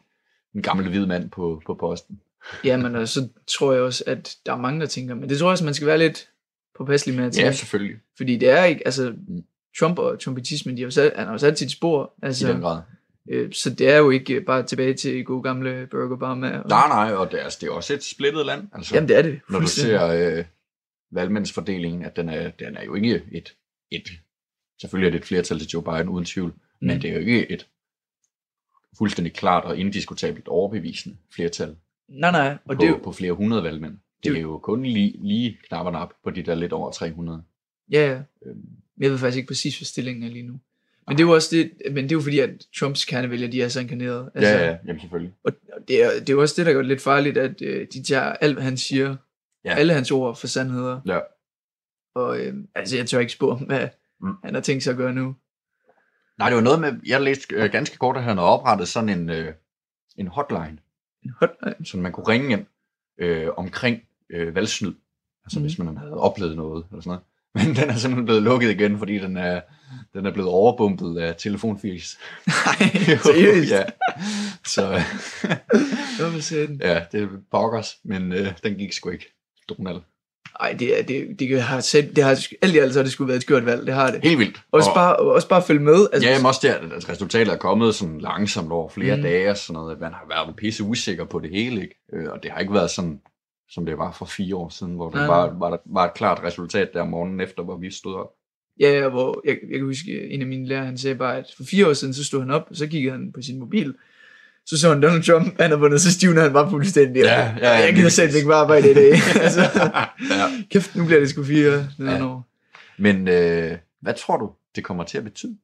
[0.53, 2.21] den gamle hvide mand på, på posten.
[2.63, 5.37] ja, men og så tror jeg også, at der er mange, der tænker, men det
[5.39, 6.29] tror jeg også, man skal være lidt
[6.77, 7.45] påpasselig med at tænke.
[7.45, 7.97] Ja, selvfølgelig.
[8.17, 9.43] Fordi det er ikke, altså, Mm.
[9.79, 12.13] Trump og trumpetismen, de har jo sat, han har jo sat sit spor.
[12.23, 12.81] I Altså, den grad.
[13.29, 16.47] Øh, så det er jo ikke bare tilbage til god gamle Barack Obama.
[16.59, 16.69] Og...
[16.69, 18.67] Nej, nej, og det er, altså, det er også et splittet land.
[18.73, 19.39] Altså, Jamen, det er det.
[19.49, 20.45] Når du ser øh,
[21.11, 23.53] valgmændsfordelingen, at den er, den er jo ikke et,
[23.91, 24.09] et...
[24.81, 26.49] Selvfølgelig er det et flertal til Joe Biden, uden tvivl.
[26.49, 26.87] Mm.
[26.87, 27.67] Men det er jo ikke et
[28.97, 31.75] fuldstændig klart og indiskutabelt overbevisende flertal.
[32.07, 32.57] Nej, nej.
[32.65, 32.99] Og på, det er jo...
[33.03, 33.97] på flere hundrede valgmænd.
[34.23, 37.43] Det er jo kun lige, lige knap og på de der lidt over 300.
[37.91, 38.21] Ja, ja.
[38.45, 38.69] Øhm.
[38.97, 40.59] Jeg ved faktisk ikke præcis, hvad stillingen er lige nu.
[41.07, 43.61] Men det er jo også det, men det er jo fordi, at Trumps kernevælger, de
[43.61, 44.29] er så inkarneret.
[44.35, 45.33] Altså, ja, ja, jamen selvfølgelig.
[45.43, 45.53] Og
[45.87, 48.03] det er, det er jo også det, der gør det lidt farligt, at øh, de
[48.03, 49.15] tager alt, hvad han siger,
[49.65, 49.75] ja.
[49.75, 51.01] alle hans ord for sandheder.
[51.05, 51.19] Ja.
[52.17, 53.87] Og øh, altså, jeg tør ikke spå hvad
[54.21, 54.33] mm.
[54.43, 55.35] han har tænkt sig at gøre nu.
[56.37, 59.09] Nej, det var noget med, jeg læste øh, ganske kort, at han havde oprettet sådan
[59.09, 59.53] en, øh,
[60.17, 60.77] en hotline.
[61.23, 61.85] En hotline?
[61.85, 62.65] Så man kunne ringe ind
[63.19, 64.93] øh, omkring øh, valgsnyd.
[65.45, 65.65] Altså mm.
[65.65, 67.23] hvis man havde oplevet noget, eller sådan noget.
[67.67, 69.61] Men den er simpelthen blevet lukket igen, fordi den er,
[70.13, 72.17] den er blevet overbumpet af telefonfis.
[72.47, 72.89] Nej,
[73.23, 73.71] seriøst?
[73.71, 73.83] ja.
[74.65, 75.01] Så,
[76.41, 76.81] sagde den?
[76.81, 79.33] Ja, det er pokkers, men øh, den gik sgu ikke.
[79.69, 80.01] Donald.
[80.61, 83.27] Nej, det, er, det, det, har set, det har alt i alt så det skulle
[83.27, 84.19] være et skørt valg, det har det.
[84.23, 84.61] Helt vildt.
[84.71, 86.07] Også, og, bare, også bare følge med.
[86.13, 89.21] Altså, ja, men også der, at resultatet er kommet sådan langsomt over flere mm.
[89.21, 91.95] dage og sådan noget, at man har været pisse usikker på det hele, ikke?
[92.13, 93.21] Øh, og det har ikke været sådan,
[93.69, 95.27] som det var for fire år siden, hvor der ja.
[95.27, 98.29] var, var, var et klart resultat der morgenen efter, hvor vi stod op.
[98.79, 101.63] Ja, hvor jeg, jeg kan huske, en af mine lærere, han sagde bare, at for
[101.63, 103.93] fire år siden, så stod han op, og så kiggede han på sin mobil,
[104.67, 107.23] så så han Donald Trump, han har vundet, så stivnede han bare fuldstændig.
[107.23, 109.11] Ja, ja, ja, jeg gider selv ikke bare arbejde i dag.
[109.43, 110.63] altså, ja.
[110.71, 111.87] Kæft, nu bliver det sgu fire.
[111.99, 112.25] Ja.
[112.25, 112.47] År.
[112.97, 115.57] Men øh, hvad tror du, det kommer til at betyde?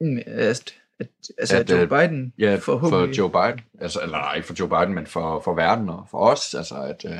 [0.00, 4.18] Mm, at, at, altså, at, at Joe øh, Biden ja, for Joe Biden, altså, eller
[4.18, 7.18] nej, ikke for Joe Biden, men for, for verden og for os, altså at, øh,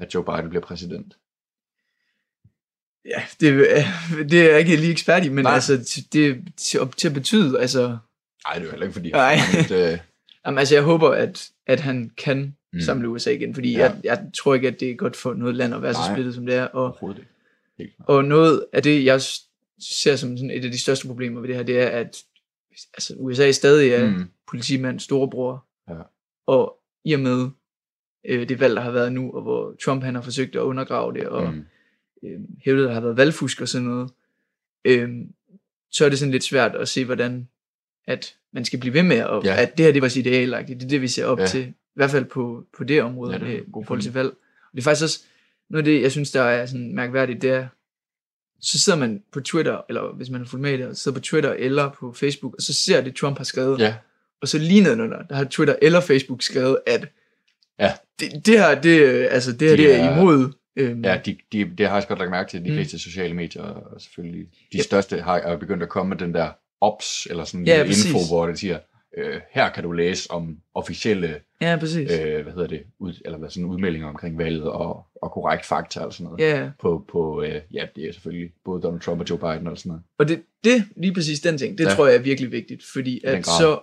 [0.00, 1.16] at Joe Biden bliver præsident.
[3.04, 3.68] Ja, det,
[4.30, 5.54] det er jeg ikke lige ekspert i, men Nej.
[5.54, 7.98] altså, det til, til at betyde, altså...
[8.46, 9.12] Nej, det er jo heller ikke, fordi...
[9.68, 9.98] Det, øh,
[10.46, 12.80] Jamen, altså, jeg håber, at, at han kan mm.
[12.80, 13.78] samle USA igen, fordi ja.
[13.78, 16.02] jeg, jeg tror ikke, at det er godt for noget land at være Nej.
[16.02, 16.64] så splittet, som det er.
[16.64, 17.14] Og,
[17.78, 17.90] det.
[17.98, 19.20] Og noget af det, jeg
[19.80, 22.22] ser som sådan et af de største problemer ved det her, det er, at
[22.94, 24.24] altså, USA stadig er mm.
[24.46, 25.64] politimand storebror.
[25.88, 25.94] Ja.
[26.46, 27.48] Og i og med
[28.24, 31.14] øh, det valg, der har været nu, og hvor Trump han har forsøgt at undergrave
[31.14, 31.64] det, og mm.
[32.22, 34.10] øh, hævdet, der har været valgfusk og sådan noget,
[34.84, 35.10] øh,
[35.90, 37.48] så er det sådan lidt svært at se, hvordan
[38.06, 39.62] at man skal blive ved med, og ja.
[39.62, 40.80] at det her, det var sit idealagtigt.
[40.80, 41.46] Det er det, vi ser op ja.
[41.46, 44.28] til, i hvert fald på, på det område, ja, det er i forhold til valg.
[44.28, 45.20] Og det er faktisk også,
[45.70, 47.66] noget af det, jeg synes, der er sådan mærkværdigt, det er,
[48.60, 51.52] så sidder man på Twitter, eller hvis man har fulgt med det, sidder på Twitter
[51.52, 53.80] eller på Facebook, og så ser det, Trump har skrevet.
[53.80, 53.94] Ja.
[54.40, 57.08] Og så lige nedenunder, der har Twitter eller Facebook skrevet, at
[57.78, 57.92] ja.
[58.20, 60.52] det, det her, det, altså, det her, de det er, er imod.
[60.76, 61.04] Øhm.
[61.04, 62.76] Ja, de, de, det har jeg godt lagt mærke til, de mm.
[62.76, 64.82] fleste sociale medier, og selvfølgelig de ja.
[64.82, 68.18] største har er begyndt at komme med den der ops, eller sådan ja, en info,
[68.30, 68.78] hvor det siger,
[69.16, 72.12] øh, her kan du læse om officielle ja, præcis.
[72.12, 76.00] Øh, hvad hedder det, ud, eller hvad sådan udmeldinger omkring valget og, og korrekt fakta
[76.00, 76.40] og sådan noget.
[76.40, 76.70] Ja.
[76.80, 79.90] På, på øh, ja, det er selvfølgelig både Donald Trump og Joe Biden og sådan
[79.90, 80.02] noget.
[80.18, 81.90] Og det, det lige præcis den ting, det ja.
[81.90, 83.80] tror jeg er virkelig vigtigt, fordi at så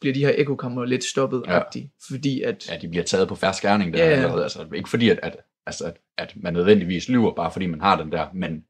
[0.00, 1.60] bliver de her ekokammer lidt stoppet ja.
[2.08, 2.70] fordi at...
[2.70, 4.10] Ja, de bliver taget på færre skærning der ja.
[4.10, 4.42] allerede.
[4.42, 5.36] Altså, ikke fordi, at, at,
[5.66, 8.64] altså, at, at man nødvendigvis lyver, bare fordi man har den der, men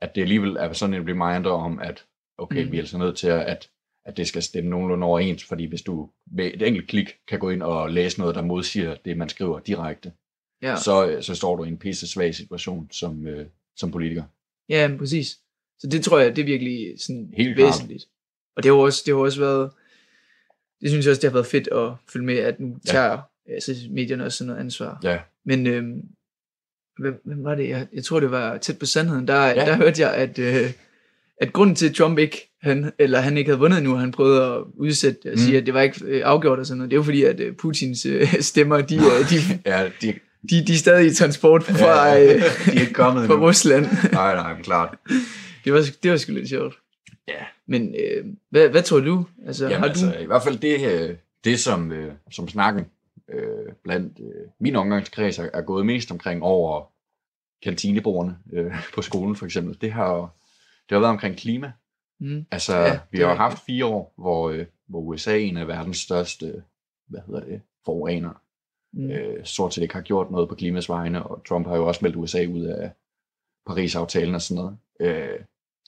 [0.00, 2.04] at det alligevel er sådan en reminder om, at
[2.40, 2.72] okay, mm.
[2.72, 3.68] vi er altså nødt til at,
[4.04, 7.50] at, det skal stemme nogenlunde overens, fordi hvis du med et enkelt klik kan gå
[7.50, 10.12] ind og læse noget, der modsiger det, man skriver direkte,
[10.62, 10.76] ja.
[10.76, 14.22] så, så står du i en pisse svag situation som, øh, som politiker.
[14.68, 15.38] Ja, præcis.
[15.78, 18.02] Så det tror jeg, det er virkelig sådan Helt væsentligt.
[18.02, 18.56] Klart.
[18.56, 19.70] Og det har også, det har også været,
[20.80, 23.52] det synes jeg også, det har været fedt at følge med, at nu tager ja.
[23.54, 25.00] altså, medierne også noget ansvar.
[25.02, 25.18] Ja.
[25.44, 26.02] Men øhm,
[26.98, 27.68] hvem, hvem var det?
[27.68, 29.28] Jeg, jeg tror, det var tæt på sandheden.
[29.28, 29.54] Der, ja.
[29.54, 30.72] der hørte jeg, at, øh,
[31.40, 34.44] at grunden til, at Trump ikke, han, eller han ikke havde vundet nu, han prøvede
[34.44, 35.58] at udsætte og sige, mm.
[35.58, 36.90] at det var ikke øh, afgjort og sådan noget.
[36.90, 40.14] Det var fordi, at øh, Putins øh, stemmer, de, de, ja, de,
[40.50, 43.86] de, de er stadig i transport fra, ja, de er ikke kommet fra Rusland.
[44.12, 44.98] nej, nej, men klart.
[45.64, 46.74] Det var, det var sgu lidt sjovt.
[47.28, 47.44] Ja.
[47.66, 49.26] Men øh, hvad, hvad tror du?
[49.46, 49.90] Altså, Jamen, har du...
[49.90, 52.84] altså, i hvert fald det, det som, øh, som snakken
[53.32, 56.90] øh, blandt øh, min omgangskreds er, er gået mest omkring over
[57.62, 60.34] kantinebordene øh, på skolen for eksempel, det har
[60.90, 61.72] det har været omkring klima.
[62.20, 62.46] Mm.
[62.50, 65.98] Altså, ja, vi har haft fire år, hvor, øh, hvor USA er en af verdens
[65.98, 66.62] største,
[67.08, 68.34] hvad hedder det, forurenere.
[68.92, 69.10] Mm.
[69.10, 72.00] Øh, stort set ikke har gjort noget på klimas vegne, og Trump har jo også
[72.02, 72.90] meldt USA ud af
[73.66, 74.78] Paris-aftalen og sådan noget.
[75.00, 75.40] Øh,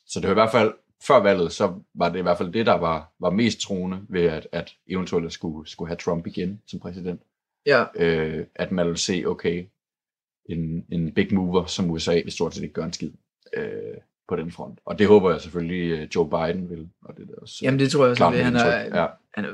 [0.07, 0.75] så det var i hvert fald,
[1.07, 4.25] før valget, så var det i hvert fald det, der var, var mest troende ved,
[4.25, 7.23] at, at eventuelt skulle, skulle have Trump igen som præsident.
[7.67, 7.85] Ja.
[7.95, 9.67] Øh, at man ville se, okay,
[10.49, 13.13] en, en big mover som USA vil stort set ikke gøre en skid.
[13.55, 13.97] Øh,
[14.29, 14.79] på den front.
[14.85, 16.89] Og det håber jeg selvfølgelig, øh, Joe Biden vil.
[17.05, 19.49] Og det er også, Jamen det tror jeg også, at han er, ja, han er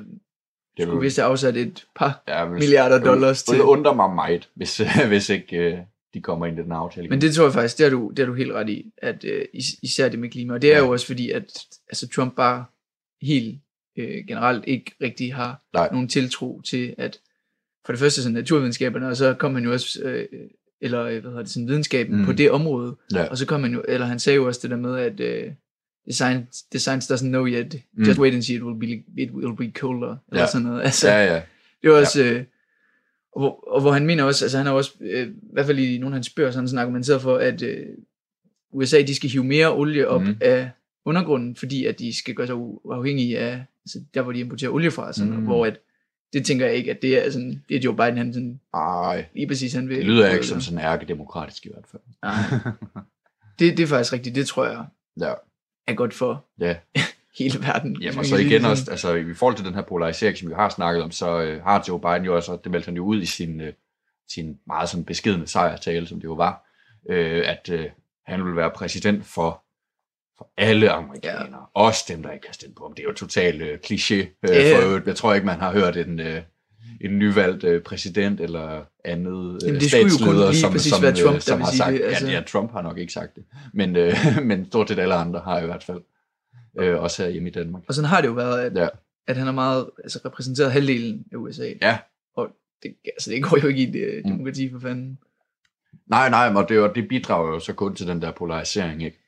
[0.76, 3.54] det skulle vist have afsat et par ja, hvis, milliarder dollars til.
[3.54, 5.78] Det undrer mig meget, hvis, hvis ikke øh,
[6.14, 7.04] de kommer ind i den aftale.
[7.04, 7.10] igen.
[7.10, 9.24] Men det tror jeg faktisk, det har du, det har du helt ret i, at
[9.24, 10.54] øh, is- især det med klima.
[10.54, 10.84] Og det er Ja.
[10.84, 11.44] jo også fordi, at
[11.88, 12.64] altså, Trump bare
[13.22, 13.60] helt
[13.98, 15.88] øh, generelt ikke rigtig har Nej.
[15.92, 17.20] nogen tiltro til, at
[17.86, 20.26] for det første sådan naturvidenskaberne, og så kom han jo også, øh,
[20.80, 22.24] eller øh, hvad hedder det, sådan videnskaben Mm.
[22.24, 23.24] på det område, Ja.
[23.24, 25.42] og så kom han jo, eller han sagde jo også det der med, at øh,
[26.06, 28.04] the, science, the science doesn't know yet, Mm.
[28.04, 28.86] just wait and see, it will be,
[29.22, 30.46] it will be colder, eller Ja.
[30.46, 30.82] sådan noget.
[30.82, 31.42] Altså, Ja, ja.
[31.82, 32.44] det var også, øh,
[33.32, 35.78] og, hvor, og hvor han mener også, altså han har også, øh, i hvert fald
[35.78, 37.86] i nogle af hans bøger, så han sådan argumenteret for, at øh,
[38.72, 40.36] USA, de skal hive mere olie op mm.
[40.40, 40.70] af
[41.04, 44.90] undergrunden, fordi at de skal gøre sig uafhængige af, altså der hvor de importerer olie
[44.90, 45.42] fra, sådan, mm.
[45.44, 45.78] hvor at,
[46.32, 49.26] det tænker jeg ikke, at det er sådan, det er Joe Biden, han sådan, Ej,
[49.34, 49.96] lige præcis, han vil.
[49.96, 52.02] det lyder ikke som sådan ærkedemokratisk i hvert fald.
[52.22, 52.72] Nej.
[53.58, 54.84] Det, det er faktisk rigtigt, det tror jeg
[55.20, 55.32] Ja,
[55.86, 56.76] er godt for ja.
[57.38, 58.02] hele verden.
[58.02, 60.68] Jamen, og så igen også, altså i forhold til den her polarisering, som vi har
[60.68, 63.26] snakket om, så øh, har Joe Biden jo også, det meldte han jo ud i
[63.26, 63.72] sin, øh,
[64.28, 66.66] sin meget sådan beskedne sejrtale, som det jo var,
[67.10, 67.86] øh, at øh,
[68.26, 69.62] han vil være præsident for,
[70.38, 71.80] for alle amerikanere, ja.
[71.80, 72.94] også dem, der ikke har stemt på ham.
[72.94, 74.76] Det er jo totalt øh, kliché øh, Ja.
[74.78, 75.06] for øvrigt.
[75.06, 76.42] Jeg tror ikke, man har hørt en, øh,
[77.00, 81.34] en nyvalgt øh, præsident eller andet Jamen, øh, det jo statsleder, som, som, være Trump,
[81.36, 82.26] øh, som har sagt, det, altså.
[82.26, 84.14] ja, ja, Trump har nok ikke sagt det, men, øh,
[84.48, 86.00] men stort set alle andre har i hvert fald,
[86.78, 87.82] øh, også her hjemme i Danmark.
[87.88, 88.88] Og sådan har det jo været, at, Ja.
[89.26, 91.72] at han har meget altså, repræsenteret halvdelen af USA.
[91.82, 91.98] Ja.
[92.36, 92.48] Og
[92.82, 94.30] det, altså, det går jo ikke i det Mm.
[94.30, 95.18] demokrati for fanden.
[96.06, 99.18] Nej, nej, og det, det bidrager jo så kun til den der polarisering, ikke?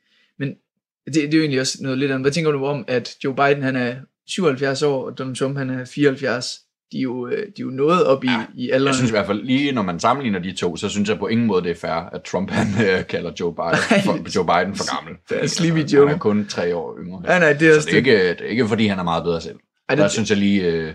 [1.05, 2.23] Det, det er jo egentlig også noget lidt andet.
[2.23, 3.95] Hvad tænker du om, at Joe Biden han er
[4.27, 6.59] 77 år, og Donald Trump han er 74?
[6.91, 8.87] De er jo, øh, de er jo nået op i, Ja, i alderen.
[8.87, 11.27] Jeg synes i hvert fald, lige når man sammenligner de to, så synes jeg på
[11.27, 14.75] ingen måde, det er fair, at Trump han øh, kalder Joe Biden, for, Joe Biden
[14.75, 15.15] for gammel.
[15.29, 16.07] Det er Sleepy Altså, Joe.
[16.07, 17.21] Han er kun tre år yngre.
[17.21, 19.23] Nej, nej, det er så det er, ikke, det er ikke, fordi han er meget
[19.23, 19.59] bedre selv.
[19.89, 20.93] Ej, Der det, synes jeg lige, øh,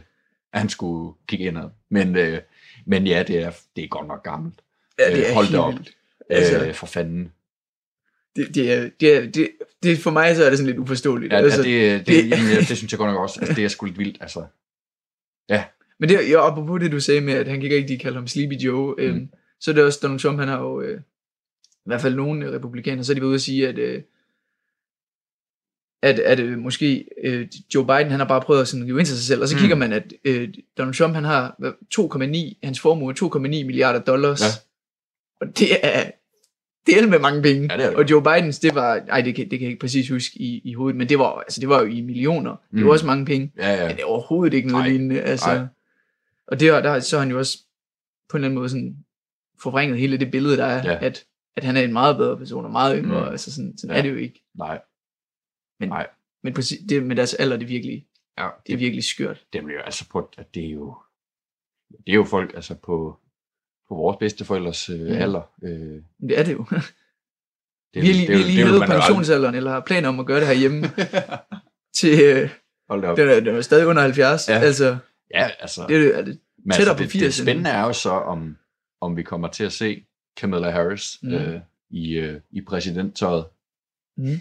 [0.53, 1.69] at han skulle kigge indad.
[1.91, 2.39] Men, øh,
[2.87, 4.55] men ja, det er, det er godt nok gammelt.
[4.99, 5.75] ja, det er øh, hold da op.
[6.31, 7.33] Altså, Øh, for fanden.
[8.37, 9.49] Det, det, det, det,
[9.83, 11.33] det, for mig så er det sådan lidt uforståeligt.
[11.33, 13.41] Ja, altså, altså, det, det, det- det, jamen, det, det synes jeg godt nok også.
[13.41, 14.19] Altså, det er sgu lidt vildt.
[14.21, 14.45] Altså,
[15.99, 18.27] Men det, ja, apropos det, du sagde med, at han kan ikke rigtig kalde ham
[18.27, 19.03] Sleepy Joe, mm.
[19.05, 19.29] øhm,
[19.61, 21.01] så er det også Donald Trump, han har jo, øh,
[21.71, 24.03] i hvert fald nogle republikanere, så er de ude at sige, at, øh,
[26.03, 29.07] at, at øh, måske øh, Joe Biden, han har bare prøvet at sådan rive ind
[29.07, 29.61] til sig selv, og så Mm.
[29.61, 31.73] kigger man, at øh, Donald Trump, han har hvad,
[32.55, 34.47] 2,9, hans formue er 2,9 milliarder dollars, Ja.
[35.41, 36.11] og det er,
[36.87, 37.69] det er med mange penge.
[37.73, 37.97] Ja, det det.
[37.97, 40.61] og Joe Bidens, det var, ej, det kan, det kan jeg ikke præcis huske i,
[40.65, 42.51] i hovedet, men det var, altså, det var jo i millioner.
[42.51, 42.85] Det Mm.
[42.85, 43.53] var også mange penge.
[43.59, 43.87] ja, ja.
[43.89, 44.91] Men det er overhovedet ikke noget Nej.
[44.93, 45.21] lignende.
[45.21, 45.55] Altså.
[45.55, 45.67] Nej.
[46.47, 47.59] Og det, er- der, så har han jo også
[48.29, 48.97] på en eller anden måde sådan
[49.63, 50.99] forvrænget hele det billede, der er, Ja.
[51.07, 51.25] at,
[51.57, 53.21] at han er en meget bedre person og meget yngre.
[53.21, 53.27] Mm.
[53.27, 53.31] Mm.
[53.33, 53.99] Altså sådan, sådan Ja.
[53.99, 54.45] er det jo ikke.
[54.55, 54.81] Nej.
[55.81, 56.07] Men, Nej.
[56.43, 58.07] men si- det, med deres alder, det er virkelig,
[58.39, 59.45] Ja, det er virkelig skørt.
[59.53, 60.97] det er jo altså på, at det er jo,
[61.91, 63.19] det er jo folk altså på,
[63.89, 65.15] på vores bedsteforældres øh, Ja.
[65.15, 65.51] alder.
[65.65, 66.67] Øh, det er det jo.
[66.71, 66.83] det,
[67.95, 70.21] Det, vi har lige, det er vi lige det hævet pensionsalderen, eller har planer om
[70.21, 70.83] at gøre det herhjemme
[71.99, 72.51] til, øh,
[72.89, 73.17] Hold da op.
[73.17, 74.49] den, er, den er stadig under 70.
[74.49, 74.59] Ja.
[74.59, 74.97] Altså,
[75.35, 77.71] Ja, altså, det er, det- er det, men tættere altså på det, det 80 spændende
[77.71, 78.57] er jo så, om,
[79.01, 80.05] om vi kommer til at se
[80.37, 81.29] Kamala Harris mm.
[81.29, 81.35] Mm.
[81.35, 83.45] øh, i, øh, i præsidenttøjet.
[84.17, 84.27] mm.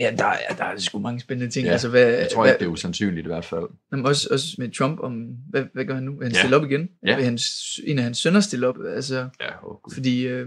[0.00, 1.66] Ja, der er, der er sgu mange spændende ting.
[1.66, 3.64] Ja, altså, hvad, Jeg tror hvad, ikke, det er usandsynligt i hvert fald.
[3.92, 5.12] Jamen også, også med Trump, om,
[5.50, 6.12] hvad, hvad gør han nu?
[6.18, 6.38] Vil han Ja.
[6.38, 6.88] stille op igen?
[7.06, 7.16] Ja.
[7.16, 8.76] Vil hans, en af hans sønner stille op?
[8.94, 10.46] Altså, Ja, oh, fordi øh,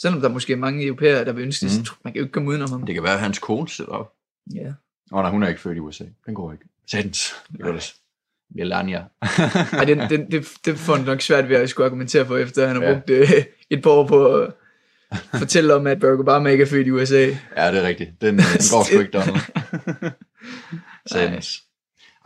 [0.00, 1.84] selvom der måske er mange europæere, der vil ønske det, Mhm.
[1.84, 2.82] så tror- man kan jo ikke komme udenom ham.
[2.86, 4.12] Det kan være, at hans kone stiller op.
[4.54, 4.66] Ja.
[5.12, 6.04] Åh oh, nej, hun er ikke født i USA.
[6.26, 6.64] Den går ikke.
[6.90, 7.32] Satans.
[7.52, 7.94] Det går det.
[8.54, 9.04] Melania.
[9.72, 12.66] Ej, den, den, det, det får han nok svært ved at skulle argumentere for, efter
[12.66, 12.92] han har Ja.
[12.94, 13.28] brugt øh,
[13.70, 14.46] et par år på
[15.34, 17.20] fortælle om, at Barack Obama ikke er født i USA.
[17.56, 18.10] Ja, det er rigtigt.
[18.20, 20.12] Den, den går sgu ikke, Donald.
[21.12, 21.62] Satans.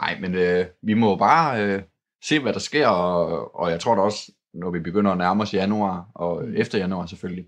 [0.01, 1.83] Nej, men øh, vi må bare øh,
[2.25, 5.43] se, hvad der sker, og, og jeg tror da også, når vi begynder at nærme
[5.43, 6.55] os januar, og Mm.
[6.57, 7.47] efter januar selvfølgelig,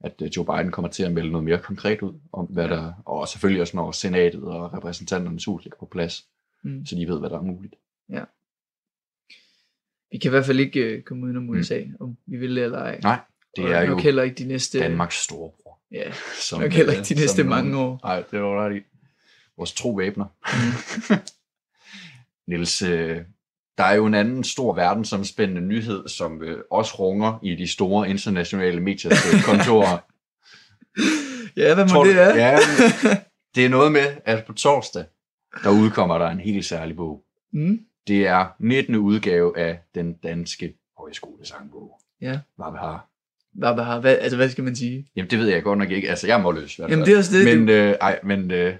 [0.00, 2.92] at øh, Joe Biden kommer til at melde noget mere konkret ud, om hvad der,
[3.04, 6.26] og selvfølgelig også når senatet og repræsentanternes hus ligger på plads,
[6.62, 6.86] Mm.
[6.86, 7.74] så de ved, hvad der er muligt.
[10.12, 12.94] Vi kan i hvert fald ikke øh, komme udenom USA, om vi vil eller ej.
[12.96, 13.00] Mm.
[13.02, 13.18] Nej,
[13.56, 15.78] det er nok jo heller ikke de næste, Danmarks storebror.
[15.92, 18.00] Ja, Som, nok heller øh, ikke de næste som mange år.
[18.04, 18.80] Nej, det var i.
[19.56, 20.24] Vores tro væbner.
[20.24, 21.16] Mm.
[22.48, 23.20] Niels, øh,
[23.78, 28.10] der er jo en anden stor verdensomspændende nyhed, som øh, også runger i de store
[28.10, 29.98] internationale mediers øh, kontorer.
[31.56, 32.36] Ja, hvad må Tror det er?
[32.36, 32.58] Ja,
[33.54, 35.04] det er noget med, at på torsdag,
[35.62, 37.24] der udkommer der en helt særlig bog.
[37.52, 37.80] Mm.
[38.06, 38.96] Det er 19.
[38.96, 42.00] udgave af den danske højskolesangbog.
[42.20, 42.38] Ja.
[42.56, 43.07] Hvad vi har
[43.58, 45.06] hvad, hvad, hvad, altså, hvad skal man sige?
[45.16, 46.10] Jamen, det ved jeg godt nok ikke.
[46.10, 46.78] Altså, jeg er målløs.
[46.78, 47.58] Jamen, det er også det.
[47.58, 48.76] Men, øh, ej, men øh,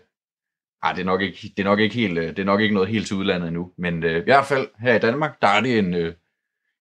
[0.82, 2.74] ej, det, er nok ikke, det, er nok ikke helt, øh, det er nok ikke
[2.74, 3.72] noget helt til udlandet endnu.
[3.78, 6.14] Men øh, i hvert fald her i Danmark, der er det en, øh,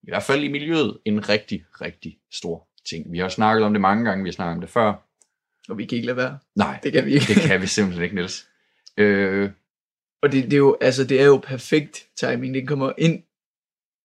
[0.03, 3.11] i hvert fald i miljøet, en rigtig, rigtig stor ting.
[3.11, 4.93] Vi har snakket om det mange gange, vi har snakket om det før.
[5.69, 6.37] Og vi kan ikke lade være.
[6.55, 7.25] Nej, det kan vi ikke.
[7.33, 8.47] det kan vi simpelthen ikke, Niels.
[8.97, 9.49] Øh,
[10.21, 12.53] og det, det, er jo, altså, det er jo perfekt timing.
[12.53, 13.23] Den kommer ind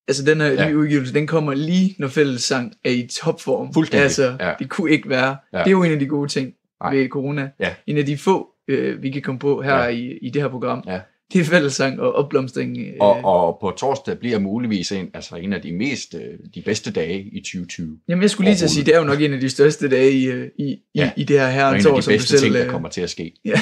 [0.07, 0.69] Altså den her ja.
[0.69, 3.73] nye udgivelse, den kommer lige, når fællessang er i topform.
[3.73, 4.03] Fuldstændig.
[4.03, 4.53] Altså, ja.
[4.59, 5.37] det kunne ikke være.
[5.53, 5.57] Ja.
[5.57, 6.95] Det er jo en af de gode ting Nej.
[6.95, 7.49] ved corona.
[7.59, 7.73] Ja.
[7.87, 9.87] En af de få, øh, vi kan komme på her ja.
[9.87, 10.83] i, i det her program.
[10.87, 10.99] Ja.
[11.33, 12.77] Det er fællessang og opblomstring.
[12.77, 12.93] Øh.
[12.99, 16.21] Og, og på torsdag bliver muligvis en, altså en af de mest, øh,
[16.55, 17.97] de bedste dage i 2020.
[18.07, 19.89] Jamen jeg skulle lige til at sige, det er jo nok en af de største
[19.89, 21.11] dage i, øh, i, ja.
[21.17, 22.39] i, i det her herrens år, som du selv...
[22.41, 23.33] ting, der kommer til at ske.
[23.45, 23.61] Ja.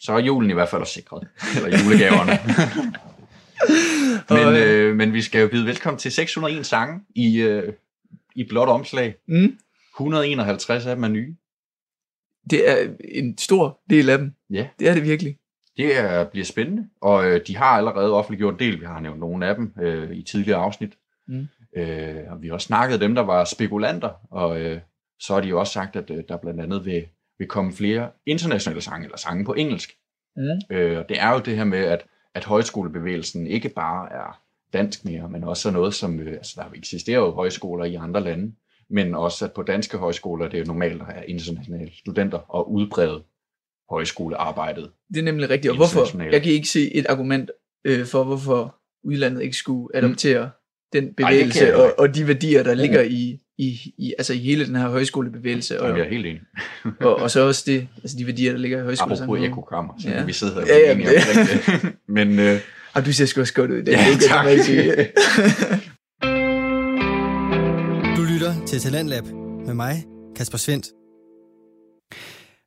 [0.00, 1.28] Så er julen i hvert fald også sikret.
[1.56, 2.32] Eller julegaverne.
[4.30, 7.72] men, øh, men vi skal jo byde velkommen til 601 sange i, øh,
[8.34, 9.14] i blåt omslag.
[9.28, 9.58] Mm.
[9.96, 11.36] 151 af dem er nye.
[12.50, 14.32] Det er en stor del af dem.
[14.50, 14.68] Ja.
[14.78, 15.36] Det er det virkelig.
[15.76, 18.80] Det er, bliver spændende, og øh, de har allerede offentliggjort en del.
[18.80, 20.92] Vi har nævnt nogle af dem øh, i tidligere afsnit.
[21.28, 21.46] Mm.
[21.76, 24.80] Øh, og vi har også snakket dem, der var spekulanter, og øh,
[25.20, 27.06] så har de jo også sagt, at øh, der blandt andet vil,
[27.38, 29.90] vil komme flere internationale sange, eller sange på engelsk.
[30.36, 30.76] Mm.
[30.76, 34.40] Øh, og det er jo det her med, at at højskolebevægelsen ikke bare er
[34.72, 38.20] dansk mere, men også er noget, som, øh, altså der eksisterer jo højskoler i andre
[38.20, 38.52] lande,
[38.90, 43.24] men også at på danske højskoler, det er normalt at have internationale studenter og udbrede
[43.90, 44.90] højskolearbejdet.
[45.14, 46.22] Det er nemlig rigtigt, og hvorfor?
[46.22, 47.50] Jeg kan ikke se et argument
[47.84, 51.00] øh, for, hvorfor udlandet ikke skulle adoptere mm.
[51.00, 54.66] den bevægelse Ej, og, og de værdier, der ligger i, i, i, altså i hele
[54.66, 55.82] den her højskolebevægelse.
[55.82, 56.40] Og, jeg er helt enig.
[57.00, 59.18] og, og så også det, altså de værdier, der ligger i højskolen.
[59.18, 60.24] Apropos ekokammer, så ja.
[60.24, 61.94] vi sidder her ja, ja, enige det.
[62.16, 62.60] Men, øh,
[62.94, 63.92] og du ser sgu også godt ud i det.
[63.92, 64.46] Ja, det tak.
[68.16, 69.24] du lytter til Talentlab
[69.66, 70.04] med mig,
[70.36, 70.86] Kasper Svendt.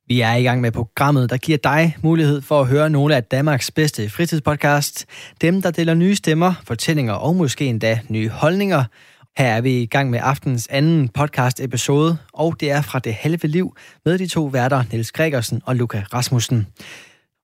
[0.06, 3.24] Vi er i gang med programmet, der giver dig mulighed for at høre nogle af
[3.24, 5.06] Danmarks bedste fritidspodcast.
[5.40, 8.84] Dem, der deler nye stemmer, fortællinger og måske endda nye holdninger–
[9.38, 13.14] her er vi i gang med aftens anden podcast episode, og det er fra det
[13.14, 16.66] halve liv med de to værter, Niels Gregersen og Luca Rasmussen.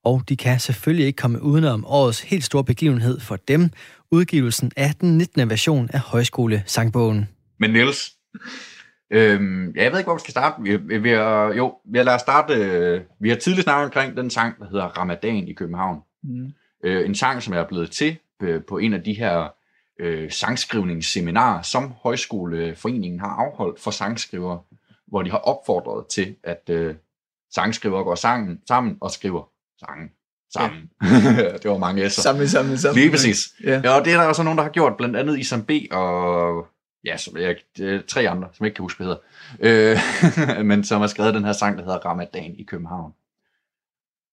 [0.05, 3.71] Og de kan selvfølgelig ikke komme udenom årets helt store begivenhed for dem,
[4.11, 5.51] udgivelsen af den 19.
[5.51, 7.29] version af Højskole-sangbogen.
[7.59, 8.13] Men Niels,
[9.11, 10.63] øhm, jeg ved ikke, hvor vi skal starte.
[10.63, 13.85] Vi, vi, vi har, jo, vi har, lad os starte, øh, vi har tidligere snakket
[13.85, 16.01] omkring den sang, der hedder Ramadan i København.
[16.23, 16.53] Mm.
[16.85, 19.49] Øh, en sang, som er blevet til øh, på en af de her
[20.01, 24.61] øh, sangskrivningsseminar, som Højskoleforeningen har afholdt for sangskrivere,
[25.07, 26.95] hvor de har opfordret til, at øh,
[27.55, 30.11] sangskrivere går sammen, sammen og skriver sange
[30.53, 30.91] sammen.
[31.03, 31.53] Ja.
[31.63, 32.09] det var mange S'er.
[32.09, 33.01] Sammen, sammen, sammen.
[33.01, 33.55] Lige præcis.
[33.65, 33.81] Ja.
[33.85, 33.99] ja.
[33.99, 35.71] og det er der også nogen, der har gjort, blandt andet Isam B.
[35.91, 36.67] og
[37.05, 37.57] ja, som jeg,
[38.07, 39.17] tre andre, som jeg ikke kan huske, hvad
[39.61, 39.97] hedder,
[40.59, 43.13] øh, men som har skrevet den her sang, der hedder Ramadan i København.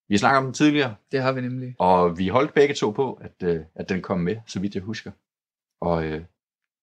[0.09, 0.95] Vi snakker om den tidligere.
[1.11, 1.75] Det har vi nemlig.
[1.79, 4.83] Og vi holdt begge to på, at, øh, at den kom med, så vidt jeg
[4.83, 5.11] husker.
[5.81, 6.21] Og, øh,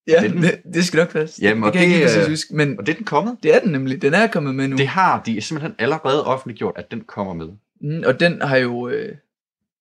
[0.09, 1.43] ja, det, det, det skal nok passe.
[1.43, 2.57] Jamen, det kan det, jeg ikke præcis huske.
[2.57, 3.37] Men og det er den kommet.
[3.43, 4.03] Det er den nemlig.
[4.03, 4.77] Den er kommet med nu.
[4.77, 7.49] Det har de simpelthen allerede offentliggjort, at den kommer med.
[7.81, 8.89] Mm, og den har jo...
[8.89, 9.17] Øh,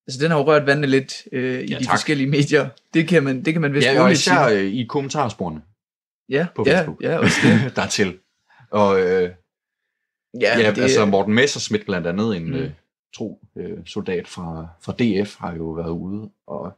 [0.07, 1.93] altså, den har jo rørt vandet lidt øh, i ja, de tak.
[1.93, 2.69] forskellige medier.
[2.93, 5.61] Det kan man, det kan man vist Ja, og især øh, i kommentarsporene.
[6.29, 7.01] Ja, på ja, Facebook.
[7.01, 7.71] ja, også det.
[7.75, 8.17] Dertil.
[8.71, 9.31] Og øh,
[10.41, 12.53] ja, ja det, altså Morten Messerschmidt blandt andet, en mm.
[12.53, 12.71] øh,
[13.15, 16.77] tro øh, soldat fra, fra DF, har jo været ude og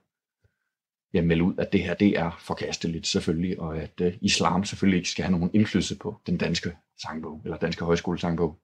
[1.13, 4.97] ja, melde ud, at det her det er forkasteligt selvfølgelig, og at uh, islam selvfølgelig
[4.97, 8.57] ikke skal have nogen indflydelse på den danske sangbog, eller danske højskolesangbog.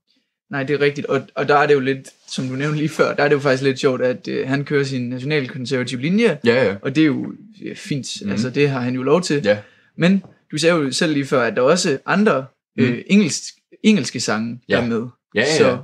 [0.51, 2.89] Nej, det er rigtigt, og, og der er det jo lidt, som du nævnte lige
[2.89, 6.39] før, der er det jo faktisk lidt sjovt, at uh, han kører sin nationalkonservative linje,
[6.45, 6.75] ja, ja.
[6.81, 8.31] og det er jo ja, fint, mm.
[8.31, 9.41] altså det har han jo lov til.
[9.43, 9.61] Ja.
[9.97, 12.45] Men du sagde jo selv lige før, at der er også andre
[12.77, 12.83] mm.
[12.83, 13.43] øh, engelsk,
[13.83, 14.75] engelske sange, ja.
[14.75, 15.07] der er med.
[15.35, 15.57] Ja, ja, ja.
[15.57, 15.77] Så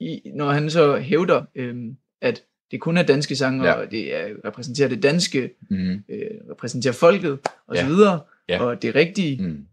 [0.00, 1.74] i, når han så hævder, øh,
[2.22, 3.72] at det kun er danske sange, ja.
[3.72, 5.92] og det er, repræsenterer det danske, mm.
[6.08, 7.80] øh, repræsenterer folket, og ja.
[7.80, 8.62] så videre, ja.
[8.62, 9.66] og det rigtige, mm.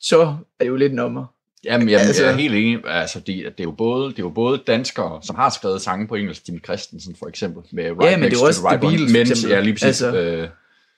[0.00, 1.26] så er det jo lidt nummer.
[1.64, 2.80] Jamen, jamen altså, jeg er helt enig.
[2.86, 6.08] Altså, det, det, er jo både, det er jo både danskere, som har skrevet sange
[6.08, 8.90] på engelsk, Jimmy Christensen for eksempel, med Right ja, men det er også right The
[8.90, 10.48] Beatles, mens, ja, lige præcis, altså, øh,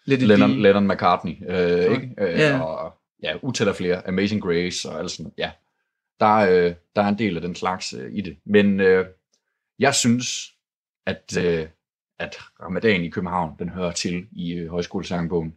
[0.05, 1.91] Lennon, Lennon McCartney, øh, okay.
[1.91, 2.15] ikke?
[2.19, 2.61] Øh, ja.
[2.61, 5.33] og ja, utæller flere, Amazing Grace og alt sådan.
[5.39, 5.51] Ja,
[6.21, 8.37] der, øh, der er en del af den slags øh, i det.
[8.47, 9.07] Men øh,
[9.79, 10.52] jeg synes,
[11.07, 11.69] at øh,
[12.23, 15.55] at Ramadan i København, den hører til i øh, højskolesangbogen.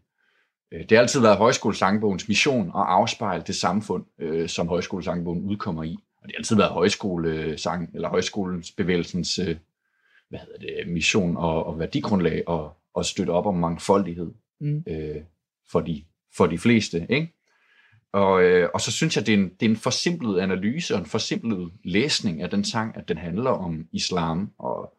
[0.73, 5.83] Øh, det har altid været højskolesangbogens mission at afspejle det samfund, øh, som højskolesangbogen udkommer
[5.83, 5.97] i.
[6.21, 9.55] Og det har altid været højskolesang, eller højskolens bevægelsens øh,
[10.29, 14.31] hvad hedder det, mission og, og værdigrundlag og, og støtte op om mangfoldighed
[14.61, 14.83] mm.
[14.87, 15.21] øh,
[15.71, 16.03] for, de,
[16.37, 17.07] for de fleste.
[17.09, 17.33] Ikke?
[18.13, 20.99] Og, øh, og så synes jeg, det er, en, det er en forsimplet analyse og
[20.99, 24.95] en forsimplet læsning af den sang, at den handler om islam og,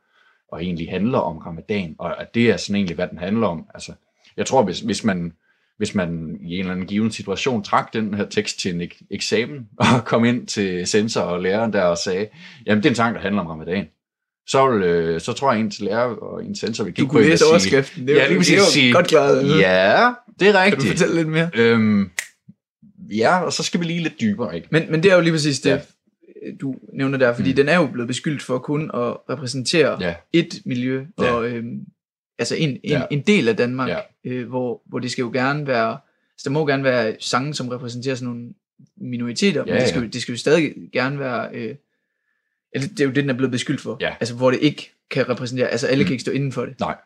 [0.53, 3.67] og egentlig handler om ramadan, og at det er sådan egentlig, hvad den handler om.
[3.75, 3.93] Altså,
[4.37, 5.33] jeg tror, hvis, hvis man
[5.79, 9.07] hvis man i en eller anden given situation trak den her tekst til en ek-
[9.11, 12.29] eksamen, og kom ind til sensor og læreren der og sagde,
[12.67, 13.89] jamen det er en sang, der handler om ramadan.
[14.49, 17.19] Så, vil, øh, så tror jeg, en til lærer og en sensor vil kigge på
[17.19, 17.49] en og sige...
[17.51, 18.09] overskriften.
[18.09, 19.61] Det ja, lige præcis sige, godt klaret.
[19.61, 20.83] Ja, det er rigtigt.
[20.83, 21.51] Kan du fortælle lidt mere?
[21.55, 22.11] Øhm,
[23.17, 24.69] ja, og så skal vi lige lidt dybere, ikke?
[24.71, 25.81] Men, men det er jo lige præcis det, ja.
[26.61, 27.57] Du nævner der, fordi mm.
[27.57, 30.15] den er jo blevet beskyldt for kun at repræsentere ja.
[30.33, 31.33] et miljø, ja.
[31.33, 31.87] og øhm,
[32.39, 33.03] altså en, en, ja.
[33.11, 33.99] en del af Danmark, ja.
[34.25, 35.99] øh, hvor, hvor det skal jo gerne være,
[36.33, 38.55] altså der må gerne være sange, som repræsenterer sådan nogle
[38.97, 40.09] minoriteter, ja, men det skal, ja.
[40.09, 41.75] det skal jo stadig gerne være, øh,
[42.73, 44.15] eller det er jo det, den er blevet beskyldt for, ja.
[44.21, 46.07] altså hvor det ikke kan repræsentere, altså alle mm.
[46.07, 46.81] kan ikke stå inden for det.
[46.81, 46.97] Nej.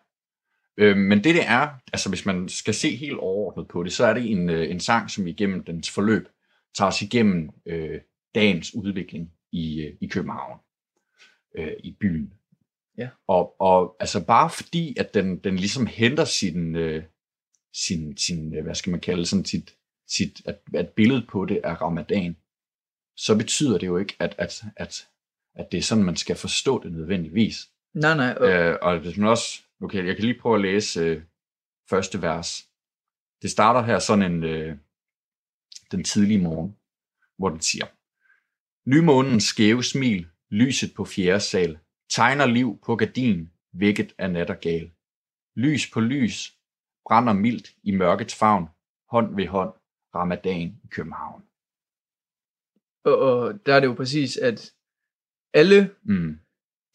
[0.78, 4.07] Øh, men det det er, altså hvis man skal se helt overordnet på det, så
[4.07, 6.28] er det en, øh, en sang, som igennem dens forløb
[6.74, 8.01] tager os igennem øh,
[8.35, 10.59] dagens udvikling i, øh, i København,
[11.55, 12.33] øh, i byen.
[12.99, 13.09] Ja.
[13.26, 17.05] Og, og altså bare fordi, at den, den ligesom henter sin, øh,
[17.74, 19.76] sin, sin, øh, hvad skal man kalde sådan sit,
[20.09, 22.37] sit at, at billedet på det er ramadan,
[23.16, 25.09] så betyder det jo ikke, at, at, at,
[25.55, 27.70] at det er sådan, man skal forstå det nødvendigvis.
[27.95, 28.35] Nej, nej.
[28.37, 28.70] Okay.
[28.70, 31.22] Øh, og hvis man også, okay, jeg kan lige prøve at læse øh,
[31.91, 32.68] første vers.
[33.43, 34.76] Det starter her sådan en, øh,
[35.91, 36.76] den tidlige morgen,
[37.39, 37.87] hvor den siger,
[38.87, 41.78] Nymånens skæve smil, lyset på fjerde sal,
[42.11, 44.91] tegner liv på gardin, vækket af nattergal.
[45.57, 46.55] Lys på lys,
[47.07, 48.66] brænder mildt i mørkets favn,
[49.11, 49.72] hånd ved hånd,
[50.14, 51.43] ramadan i København.
[53.05, 54.72] Og, og der er det jo præcis, at
[55.55, 56.39] alle mm.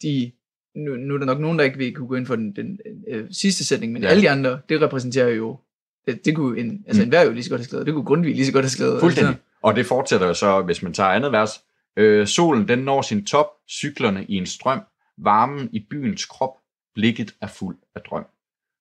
[0.02, 0.32] de,
[0.76, 2.80] nu, nu er der nok nogen, der ikke vil kunne gå ind for den, den
[3.08, 4.08] øh, sidste sætning, men ja.
[4.08, 5.60] alle de andre, det repræsenterer jo,
[6.08, 7.06] det, det kunne en, altså mm.
[7.06, 8.70] en vær jo lige så godt have skrevet, det kunne Grundtvig lige så godt have
[8.70, 9.00] skrevet.
[9.00, 9.30] Fuldstændig.
[9.30, 9.44] Altså.
[9.62, 11.65] Og det fortsætter jo så, hvis man tager andet vers,
[11.98, 14.82] øh, solen den når sin top, cyklerne i en strøm,
[15.18, 16.58] varmen i byens krop,
[16.96, 18.26] blikket er fuld af drøm.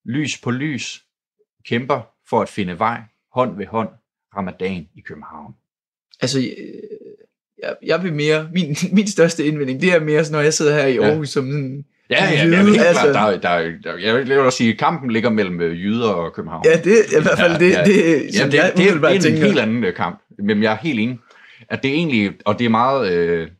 [0.05, 1.03] Lys på lys,
[1.65, 3.01] kæmper for at finde vej,
[3.31, 3.89] hånd ved hånd,
[4.37, 5.55] ramadan i København.
[6.21, 6.45] Altså, øh,
[7.63, 10.85] jeg, jeg vil mere, min, min største indvending, det er mere, når jeg sidder her
[10.85, 11.31] i Aarhus ja.
[11.31, 15.11] som sådan Ja, ja, ja, altså, der, der, der, jeg vil også sige, at kampen
[15.11, 16.65] ligger mellem øh, jyder og København.
[16.65, 17.85] Ja, det er i hvert fald det, ja, ja.
[17.85, 20.77] det, som ja, det, det, det er en helt anden øh, kamp, men jeg er
[20.77, 21.19] helt enig,
[21.69, 23.51] at det egentlig, og det er meget, øh,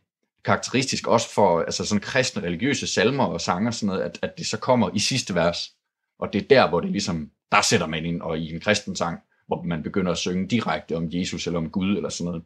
[0.46, 4.46] karakteristisk også for altså sådan kristne religiøse salmer og sanger, sådan noget, at, at det
[4.46, 5.72] så kommer i sidste vers.
[6.18, 8.96] Og det er der, hvor det ligesom, der sætter man ind, og i en kristen
[8.96, 12.42] sang, hvor man begynder at synge direkte om Jesus eller om Gud eller sådan noget.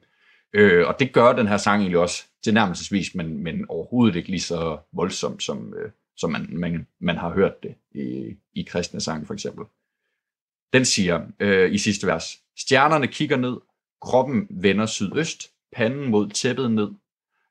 [0.53, 4.41] Øh, og det gør den her sang egentlig også tilnærmelsesvis, men, men overhovedet ikke lige
[4.41, 9.27] så voldsomt, som, øh, som man, man, man har hørt det i, i kristne sang
[9.27, 9.65] for eksempel.
[10.73, 13.57] Den siger øh, i sidste vers, Stjernerne kigger ned,
[14.01, 16.91] kroppen vender sydøst, panden mod tæppet ned,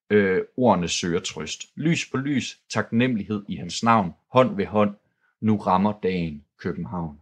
[0.09, 1.65] øh, ordene søger trøst.
[1.75, 4.95] Lys på lys, taknemmelighed i hans navn, hånd ved hånd,
[5.41, 7.21] nu rammer dagen København.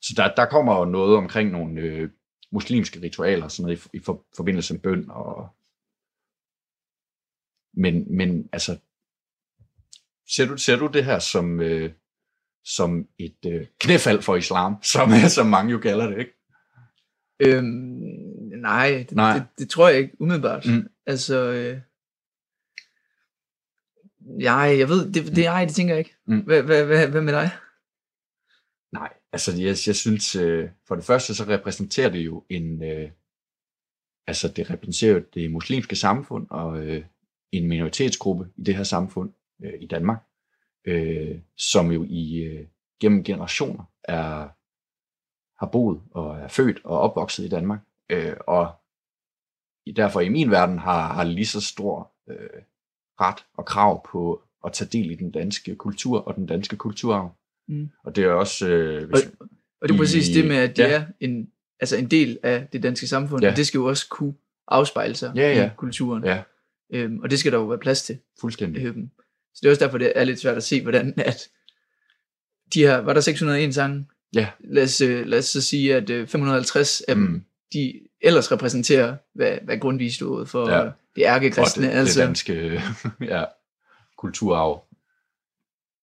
[0.00, 2.10] Så der, der kommer jo noget omkring nogle øh,
[2.50, 5.10] muslimske ritualer, sådan noget i, i for, forbindelse med bøn.
[5.10, 5.48] Og...
[7.74, 8.78] Men, men altså,
[10.28, 11.92] ser du, ser du det her som, øh,
[12.64, 16.32] som et øh, knæfald for islam, som, som mange jo kalder det, ikke?
[17.40, 18.21] Øhm,
[18.62, 19.34] nej, det, nej.
[19.34, 20.66] Det, det tror jeg ikke umiddelbart.
[20.66, 20.88] Mm.
[21.06, 21.80] Altså, øh,
[24.20, 26.16] nej, jeg ved, det, det, ej, det tænker jeg ikke.
[26.26, 26.40] Mm.
[26.40, 27.50] Hvad, hvad, hvad, hvad med dig?
[28.92, 33.10] Nej, altså jeg, jeg synes, øh, for det første så repræsenterer det jo en, øh,
[34.26, 37.04] altså det repræsenterer jo det muslimske samfund og øh,
[37.52, 39.32] en minoritetsgruppe i det her samfund
[39.64, 40.22] øh, i Danmark,
[40.86, 42.66] øh, som jo i øh,
[43.00, 44.48] gennem generationer er
[45.62, 47.80] har boet og er født og opvokset i Danmark,
[48.12, 48.72] øh, og
[49.96, 52.62] derfor i min verden har, har lige så stor øh,
[53.20, 57.36] ret og krav på at tage del i den danske kultur og den danske kulturarv.
[57.68, 57.88] Mm.
[58.04, 58.68] Og det er også...
[58.68, 59.48] Øh, hvis, og,
[59.80, 60.90] og det er præcis det med, at det ja.
[60.90, 61.50] er en,
[61.80, 63.50] altså en del af det danske samfund, ja.
[63.50, 64.34] og det skal jo også kunne
[64.68, 65.66] afspejle sig ja, ja.
[65.66, 66.24] i kulturen.
[66.24, 66.42] Ja.
[66.92, 68.18] Øhm, og det skal der jo være plads til.
[68.40, 68.84] Fuldstændig.
[68.84, 69.10] Øhm,
[69.54, 71.48] så det er også derfor, det er lidt svært at se, hvordan at
[72.74, 74.06] de her, var der 601 sange?
[74.34, 74.48] Ja.
[74.60, 77.44] Lad os, øh, lad os så sige, at 550 øh, af dem, mm.
[77.72, 80.84] De ellers repræsenterer, hvad, hvad Grundtvig stod for ja.
[81.16, 81.86] det ærkekristne.
[81.86, 82.20] det, altså.
[82.20, 82.82] det danske
[83.34, 83.44] ja,
[84.18, 84.84] kulturarv.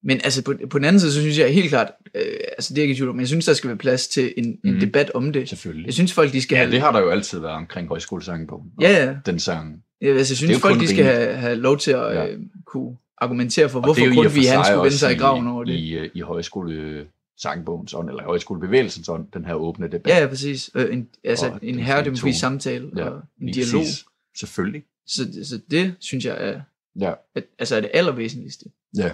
[0.04, 2.24] Men altså på, på den anden side, så synes jeg helt klart, øh,
[2.58, 4.70] altså det er ikke tvivl men jeg synes, der skal være plads til en, mm.
[4.70, 4.80] en mhm.
[4.80, 5.50] debat om det.
[5.50, 5.86] Selvfølgelig.
[5.86, 6.72] Jeg synes, folk de skal ja, have...
[6.72, 8.64] det har der jo altid været omkring højskolesangen på.
[8.82, 9.16] Ja, ja.
[9.26, 9.84] Den sang.
[10.02, 12.28] Ja, altså, jeg synes, folk de skal have, have lov til at ja.
[12.28, 15.74] øh, kunne argumentere for, og hvorfor Grundtvig han skulle vende sig i graven over det.
[15.74, 17.06] I, i højskole
[17.42, 20.08] sangbogens ånd, eller højskolebevægelsens ånd, den her åbne debat.
[20.14, 20.70] Ja, ja præcis.
[20.76, 23.82] Øh, en, altså Og en herredemokrati samtale Ja, og en dialog.
[23.82, 24.06] præcis.
[24.38, 24.84] Selvfølgelig.
[25.08, 26.62] Så, så det synes jeg er,
[27.00, 27.14] Ja.
[27.36, 28.66] at, altså er det allervæsentligste.
[28.98, 29.12] Ja.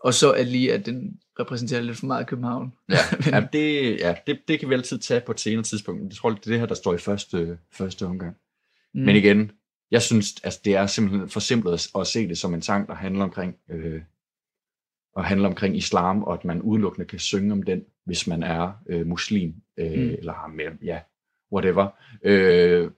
[0.00, 2.72] Og så at lige, at den repræsenterer lidt for meget København.
[2.88, 2.96] Ja,
[3.32, 6.02] ja, det, ja det, det kan vi altid tage på et senere tidspunkt.
[6.02, 8.36] Jeg tror, det er det her, der står i første, første omgang.
[8.94, 9.00] Mm.
[9.00, 9.52] Men igen,
[9.90, 12.88] jeg synes, altså, det er simpelthen for simpelt at, at se det som en sang,
[12.88, 14.02] der handler omkring, øh,
[15.16, 18.72] og handler omkring islam, og at man udelukkende kan synge om den, hvis man er
[18.88, 20.14] øh, muslim, øh, Mm.
[20.18, 20.98] eller har med, ja,
[21.52, 21.88] whatever.
[22.24, 22.90] Øh,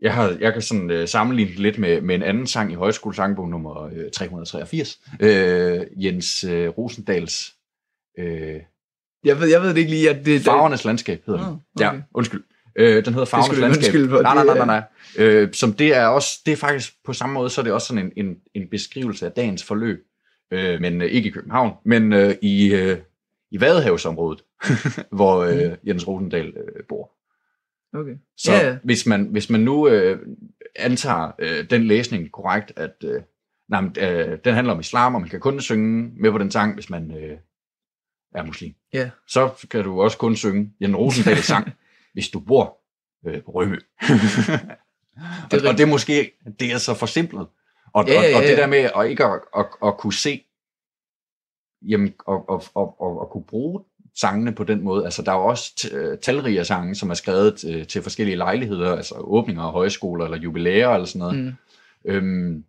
[0.00, 2.74] jeg, har, jeg kan sådan øh, sammenligne det lidt med, med en anden sang i
[2.74, 7.54] højskolesangbog nummer øh, 383, øh, Jens øh, Rosendals
[8.18, 8.60] øh,
[9.24, 10.40] Jeg ved, jeg ved det ikke lige, at det...
[10.42, 11.48] Farvernes landskab hedder den.
[11.48, 11.96] Nå, okay.
[11.96, 12.44] Ja, undskyld.
[12.76, 14.08] Øh, den hedder Farvernes landskab.
[14.10, 14.82] for, nej, nej, nej, nej, nej.
[15.18, 17.86] Øh, som det er også, det er faktisk på samme måde, så er det også
[17.86, 20.06] sådan en, en, en beskrivelse af dagens forløb.
[20.50, 22.98] Øh, men øh, ikke i København, men øh, i, øh,
[23.50, 24.44] i Vadehavsområdet,
[25.16, 27.10] hvor øh, Jens Rosendal øh, bor.
[27.94, 28.14] Okay.
[28.36, 28.76] Så Ja, ja.
[28.84, 30.18] hvis, man, hvis man nu øh,
[30.76, 33.22] antager øh, den læsning korrekt, at øh,
[33.68, 36.50] nej, men, øh, den handler om islam, og man kan kun synge med på den
[36.50, 37.38] sang, hvis man øh,
[38.34, 38.74] er muslim.
[38.92, 39.10] Ja.
[39.26, 41.70] Så kan du også kun synge Jens Rosendals sang,
[42.14, 42.78] hvis du bor
[43.26, 43.76] øh, på Rømø.
[45.52, 47.46] og, og det er måske, det er så forsimplet.
[47.92, 48.56] Og, Ja, og, ja, og det ja.
[48.56, 50.44] der med at ikke at, at, at kunne se,
[51.88, 53.84] jamen, og, og, og, og, og kunne bruge
[54.16, 55.04] sangene på den måde.
[55.04, 58.36] Altså, der er jo også øh, talrige af sange, som er skrevet øh, til forskellige
[58.36, 61.44] lejligheder, altså åbninger af højskoler eller jubilæer eller sådan noget.
[61.44, 61.52] Mm.
[62.04, 62.64] Øhm,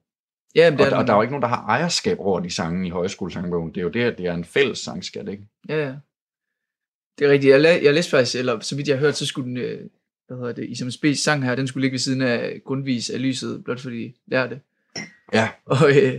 [0.55, 2.49] Ja, det og, er og der er jo ikke nogen, der har ejerskab over de
[2.49, 3.69] sange i højskolesangbogen.
[3.69, 5.43] Det er jo det, at det er en fælles sangskat, ikke?
[5.69, 5.95] Ja, ja.
[7.19, 7.51] Det er rigtigt.
[7.51, 9.89] Jeg, la- jeg læste faktisk, eller så vidt jeg har hørt, så skulle den, øh,
[10.27, 13.21] hvad hedder det, Isam Spes sang her, den skulle ligge ved siden af Grundvis af
[13.21, 14.61] lyset, blot fordi de lærte det.
[15.33, 15.49] Ja.
[15.65, 16.13] Og øh,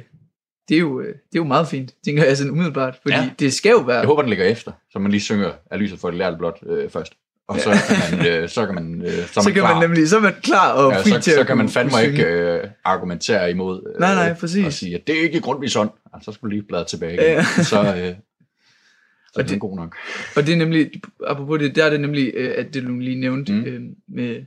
[0.69, 3.23] det, er jo, øh, det er jo meget fint, tænker jeg sådan umiddelbart, fordi Ja.
[3.23, 3.31] ja.
[3.39, 3.99] det skal jo være...
[3.99, 6.59] Jeg håber, den ligger efter, så man lige synger af lyset for det lærte blot
[6.67, 7.13] øh, først.
[7.49, 9.75] Og så kan man, øh, så kan man, øh, så er så man kan klar.
[9.81, 11.69] man nemlig, så er man klar og ja, fri så, til så at kan man
[11.69, 12.63] fandme kunne ikke synge.
[12.63, 14.67] øh, argumentere imod øh, Nej, nej, præcis.
[14.67, 15.93] og sige, at det er ikke grundvis sådan.
[16.15, 17.35] Altså, så skulle du lige bladre tilbage Ja, igen.
[17.59, 17.63] ja.
[17.63, 18.15] Så, øh, så er
[19.37, 19.97] Og den det- god nok.
[20.37, 20.91] Og det er nemlig,
[21.27, 23.65] apropos det, der er det nemlig, øh, at det du lige nævnte mm.
[23.65, 24.45] øh, med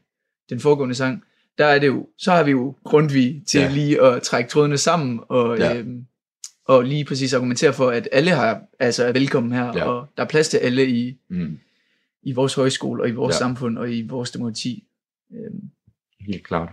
[0.49, 1.23] den foregående sang,
[1.57, 3.71] der er det jo, så har vi jo Grundtvig til Ja.
[3.71, 5.77] lige at trække trådene sammen, og, Ja.
[5.77, 6.05] øhm,
[6.65, 9.83] og lige præcis argumentere for, at alle har, altså er velkommen her, Ja.
[9.85, 11.59] og der er plads til alle i, Mm,
[12.23, 13.37] i vores højskole, og i vores Ja.
[13.37, 14.83] samfund, og i vores demokrati.
[15.33, 15.69] Øhm,
[16.19, 16.69] helt klart.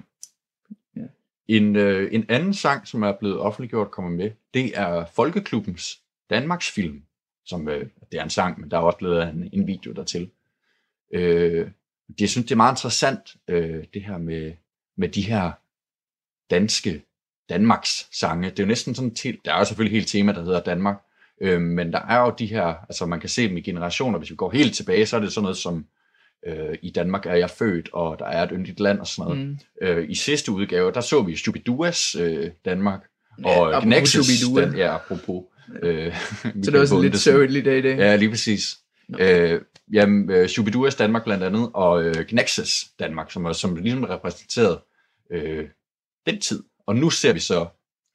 [0.96, 1.02] Ja.
[1.48, 6.70] En, øh, en anden sang, som er blevet offentliggjort, kommer med, det er Folkeklubbens Danmarks
[6.70, 7.02] film,
[7.44, 10.30] som øh, det er en sang, men der er også blevet en, en video dertil.
[11.14, 11.70] Øh,
[12.20, 14.52] jeg synes, det er meget interessant, øh, det her med,
[14.97, 15.53] med de her
[16.51, 17.03] danske
[17.49, 18.51] Danmarks sange.
[18.51, 20.97] Det er jo næsten sådan til, der er jo selvfølgelig helt tema, der hedder Danmark,
[21.40, 24.30] øh, men der er jo de her, altså man kan se dem i generationer, hvis
[24.30, 25.86] vi går helt tilbage, så er det sådan noget som,
[26.47, 29.47] øh, i Danmark er jeg født, og der er et yndigt land og sådan noget.
[29.47, 29.59] mm.
[29.82, 33.01] Øh, I sidste udgave, der så vi Stubiduas øh, Danmark,
[33.38, 34.26] Ja, og Gnexus,
[34.57, 35.45] den, ja, apropos.
[35.82, 36.14] Øh,
[36.64, 37.99] Så det også en lidt sørgelig dag i dag.
[37.99, 38.78] Ja, lige præcis.
[39.20, 44.04] Øh, jamen, øh, Shubiduas Danmark blandt andet, og øh, Gnexus Danmark, som, er, som ligesom
[44.04, 44.80] repræsenteret
[45.30, 45.68] øh,
[46.26, 46.62] den tid.
[46.86, 47.68] Og nu ser vi så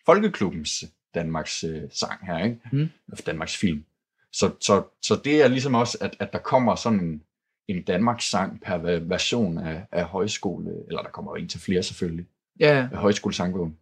[0.05, 0.83] Folkeklubbens
[1.13, 2.59] Danmarks øh, sang her, ikke?
[2.71, 2.89] Mm.
[3.25, 3.85] Danmarks film.
[4.33, 7.23] Så, så, så det er ligesom også, at, at der kommer sådan en,
[7.67, 11.83] en Danmarks sang per version af, af højskole, eller der kommer jo en til flere
[11.83, 12.25] selvfølgelig,
[12.59, 13.77] Ja, af højskolesangbogen.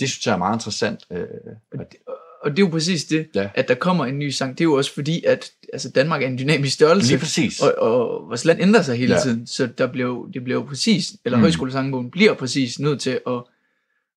[0.00, 1.06] Det synes jeg er meget interessant.
[1.10, 1.28] Øh,
[1.72, 1.96] at,
[2.44, 3.48] og det er jo præcis det, Ja.
[3.54, 4.58] at der kommer en ny sang.
[4.58, 7.08] Det er jo også fordi, at altså, Danmark er en dynamisk størrelse.
[7.08, 7.60] lige præcis.
[7.60, 9.18] Og, og vores land ændrer sig hele Ja.
[9.18, 9.22] ja.
[9.22, 11.42] tiden, så der blev, det blev præcis, eller Mm.
[11.42, 13.42] højskolesangbogen bliver præcis nødt til at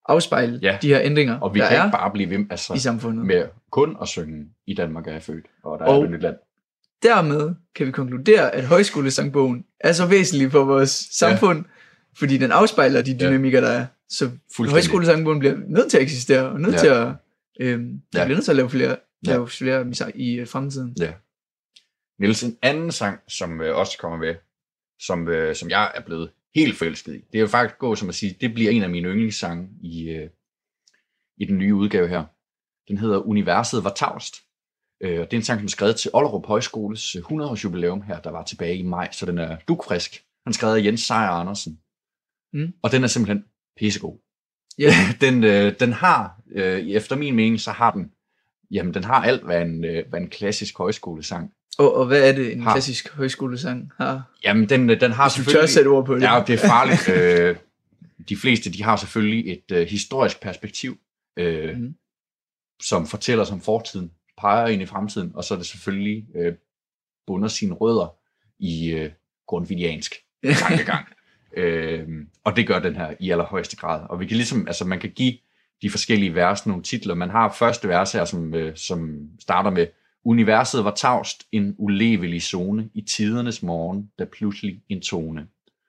[0.10, 0.72] afspejle Ja.
[0.72, 0.78] ja.
[0.82, 3.26] de her ændringer, Og vi der kan er ikke bare blive ved altså, i samfundet.
[3.26, 6.22] med kun at synge i Danmark er jeg født, og der Og- er et nyt
[6.22, 6.36] land.
[7.04, 11.64] Dermed kan vi konkludere, at højskolesangbogen er så væsentlig for vores samfund, ja.
[12.20, 13.86] fordi den afspejler de dynamikker, der er.
[14.10, 14.30] Så
[14.70, 16.78] højskolesangbogen bliver nødt til at eksistere, og nødt Ja.
[16.78, 16.82] ja.
[17.04, 17.08] til at,
[17.60, 18.20] øhm, Ja.
[18.20, 18.26] ja.
[18.26, 18.90] bliver nødt til at lave flere,
[19.26, 19.32] Ja.
[19.32, 20.96] lave flere misar- i øh, fremtiden.
[21.00, 21.14] Ja.
[22.20, 24.36] Niels, en anden sang, som øh, også kommer med,
[25.02, 28.10] som, øh, som jeg er blevet helt forelsket i, det er jo faktisk gå som
[28.10, 30.30] at sige, det bliver en af mine yndlingssange i, øh,
[31.38, 32.24] i den nye udgave her.
[32.88, 34.36] Den hedder Universet var tavst.
[35.04, 38.02] Øh, og det er en sang, som er skrevet til Ollerup Højskoles øh, 100-års jubilæum
[38.02, 40.12] her, der var tilbage i maj, så den er dukfrisk.
[40.44, 41.80] Den er skrevet af Jens Sejer Andersen.
[42.54, 42.74] Mm.
[42.84, 43.46] Og den er simpelthen
[43.78, 44.20] pissegod.
[44.80, 48.12] Ja, den, øh, den har, øh, efter min mening, så har den,
[48.72, 51.52] jamen den har alt, hvad en, øh, hvad en klassisk højskolesang.
[51.78, 52.74] og, og hvad er det, en Har.
[52.74, 54.24] klassisk højskolesang har?
[54.44, 56.22] Jamen den, øh, den har Hvis du tør sætte ord på det.
[56.22, 57.10] Ja, det er farligt.
[57.10, 57.56] øh,
[58.30, 60.98] de fleste, de har selvfølgelig et øh, historisk perspektiv,
[61.38, 61.96] øh, Mhm.
[62.82, 66.54] som fortæller som fortiden peger ind i fremtiden, og så er det selvfølgelig øh,
[67.28, 68.16] bunder sine rødder
[68.60, 69.12] i øh,
[69.48, 70.16] grundvidiansk
[70.58, 71.06] tankegang.
[71.58, 72.08] øh,
[72.44, 74.02] og det gør den her i allerhøjeste grad.
[74.10, 75.38] Og vi kan ligesom, altså man kan give
[75.82, 77.16] de forskellige vers nogle titler.
[77.16, 79.88] Man har første vers her, som, øh, som starter med,
[80.26, 85.48] Universet var tavst en ulevelig zone i tidernes morgen, da pludselig en tone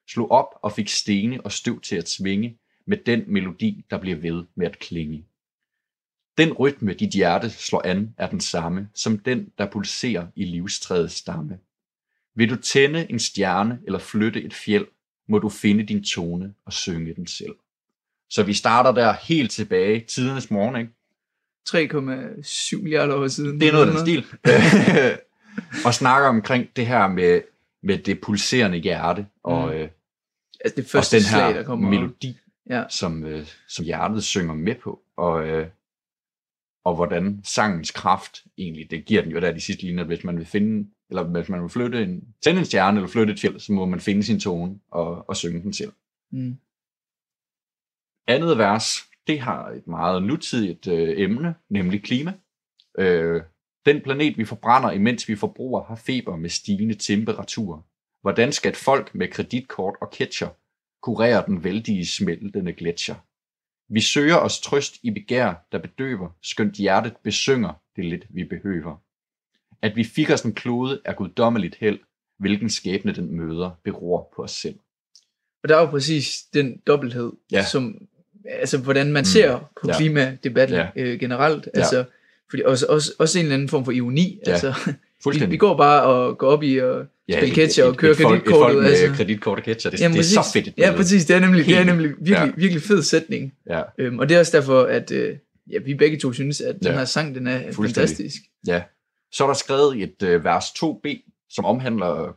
[0.08, 4.16] slog op og fik stene og støv til at svinge med den melodi, der bliver
[4.16, 5.24] ved med at klinge.
[6.38, 11.14] Den rytme, dit hjerte slår an, er den samme, som den, der pulserer i livstræets
[11.14, 11.58] stamme.
[12.34, 14.86] Vil du tænde en stjerne eller flytte et fjeld,
[15.28, 17.54] må du finde din tone og synge den selv.
[18.30, 20.92] Så vi starter der helt tilbage, tidernes morgen, ikke?
[21.68, 23.60] 3,7 milliarder år siden.
[23.60, 24.24] Det er noget af den stil.
[25.86, 27.40] og snakker omkring det her med,
[27.82, 29.74] med det pulserende hjerte, og, mm.
[29.74, 29.88] øh,
[30.64, 31.90] altså det første og den her slag, der kommer.
[31.90, 32.38] melodi,
[32.70, 32.84] Ja.
[32.90, 35.68] som, øh, som hjertet synger med på, og, øh,
[36.84, 40.36] og hvordan sangens kraft egentlig, det giver den jo der de sidste linjer, hvis man
[40.36, 43.58] vil finde, eller hvis man vil flytte en, tænde en stjerne eller flytte et fjeld,
[43.58, 45.92] så må man finde sin tone og, og synge den selv.
[46.30, 46.56] Mm.
[48.26, 48.86] Andet vers,
[49.26, 52.32] det har et meget nutidigt øh, emne, nemlig klima.
[52.98, 53.42] Øh,
[53.86, 57.86] den planet, vi forbrænder, imens vi forbruger, har feber med stigende temperatur.
[58.20, 60.48] Hvordan skal et folk med kreditkort og ketcher
[61.02, 63.14] kurere den vældige smeltende gletscher?
[63.88, 69.02] Vi søger os trøst i begær, der bedøver, skønt hjertet besynger det lidt, vi behøver.
[69.82, 71.98] At vi fik os en klode er guddommeligt held,
[72.38, 74.78] hvilken skæbne den møder, beror på os selv.
[75.62, 77.64] Og der er jo præcis den dobbelthed, Ja.
[77.64, 77.98] som,
[78.44, 79.96] altså hvordan man ser på Ja.
[79.96, 80.88] klimadebatten Ja.
[80.96, 81.68] øh, generelt.
[81.74, 81.80] Ja.
[81.80, 82.04] Altså,
[82.50, 84.40] fordi også, også, også en eller anden form for ironi.
[84.46, 84.52] Ja.
[84.52, 84.74] Altså,
[85.32, 88.42] vi, vi går bare og går op i at spille catcher og køre et, folk,
[88.46, 88.82] et folk kreditkortet.
[88.82, 89.16] med Altså.
[89.16, 91.24] kreditkort og catcher, det, Jamen, det er så fedt et Ja, præcis.
[91.24, 92.50] Det er nemlig, det er nemlig virkelig, Ja.
[92.56, 93.54] virkelig fed sætning.
[93.70, 95.36] Ja, Øhm, og det er også derfor, at øh,
[95.70, 96.92] ja, vi begge to synes, at den Ja.
[96.92, 98.42] her sang, den er fantastisk.
[98.66, 98.82] ja.
[99.32, 102.36] Så er der skrevet et øh, vers 2b, som omhandler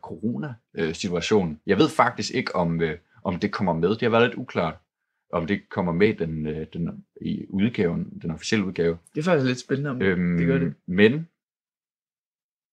[0.73, 1.59] corona-situationen.
[1.67, 3.89] Jeg ved faktisk ikke, om, øh, om det kommer med.
[3.89, 4.73] Det har været lidt uklart,
[5.33, 6.89] om det kommer med den, øh, den,
[7.21, 8.97] i udgaven, den officielle udgave.
[9.15, 10.73] Det er faktisk lidt spændende, om Øhm, det gør det.
[10.88, 11.27] Men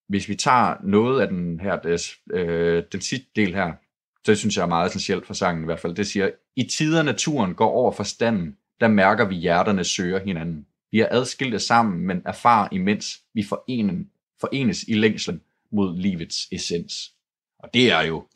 [0.09, 3.73] hvis vi tager noget af den her, des, øh, den sidste del her,
[4.25, 5.95] så det synes jeg er meget essentielt for sangen i hvert fald.
[5.95, 10.67] Det siger, i tider naturen går over forstanden, der mærker vi hjerterne søger hinanden.
[10.93, 15.41] Vi er adskilte sammen, men erfarer imens vi forenen, forenes i længslen
[15.73, 17.13] mod livets essens.
[17.59, 18.27] Og det er jo,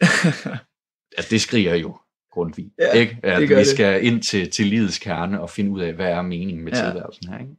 [1.16, 1.97] altså det skriger jo
[2.33, 3.19] Grundtvig, Ja, ikke?
[3.23, 3.66] At det vi det.
[3.66, 6.85] skal ind til, til livets kerne og finde ud af, hvad er meningen med Ja.
[6.91, 7.39] tilværelsen her.
[7.39, 7.53] Ikke?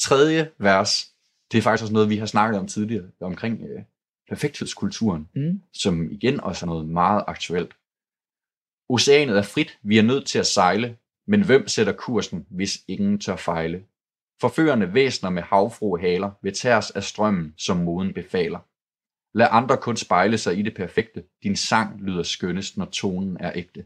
[0.00, 1.06] Tredje vers,
[1.52, 3.82] det er faktisk også noget, vi har snakket om tidligere, omkring øh,
[4.28, 5.60] perfekthedskulturen, Mm.
[5.72, 7.72] som igen også er noget meget aktuelt.
[8.88, 10.96] Oceanet er frit, vi er nødt til at sejle,
[11.26, 13.84] men hvem sætter kursen, hvis ingen tør fejle?
[14.40, 18.58] Forførende væsner med havfruhaler ved tærs af strømmen, som moden befaler.
[19.38, 21.24] Lad andre kun spejle sig i det perfekte.
[21.42, 23.84] Din sang lyder skønnest, når tonen er ægte.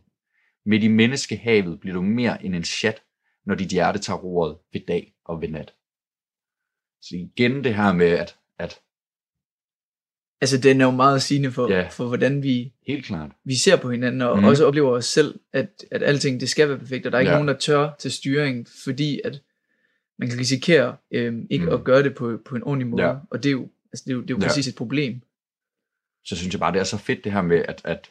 [0.66, 3.02] Midt i menneskehavet bliver du mere end en chat,
[3.46, 5.74] når dit hjerte tager roret ved dag og ved nat.
[7.08, 8.80] Så igen det her med, at, at
[10.40, 11.88] Altså, den er jo meget sigende for, Ja.
[11.88, 14.42] for hvordan vi, helt klart, vi ser på hinanden, og Mhm.
[14.44, 14.48] mm.
[14.48, 17.30] også oplever os selv, at, at alting det skal være perfekt, og der er ikke
[17.30, 17.36] Ja.
[17.36, 19.42] nogen, der tør til styring, fordi at
[20.18, 21.72] man kan risikere øhm, ikke Mm.
[21.72, 23.02] at gøre det på, på en ordentlig måde.
[23.04, 23.14] Ja.
[23.30, 24.46] Og det er jo, altså, det er jo, det er jo Ja.
[24.46, 25.20] præcis et problem.
[26.26, 28.10] så synes jeg bare, det er så fedt det her med, at, at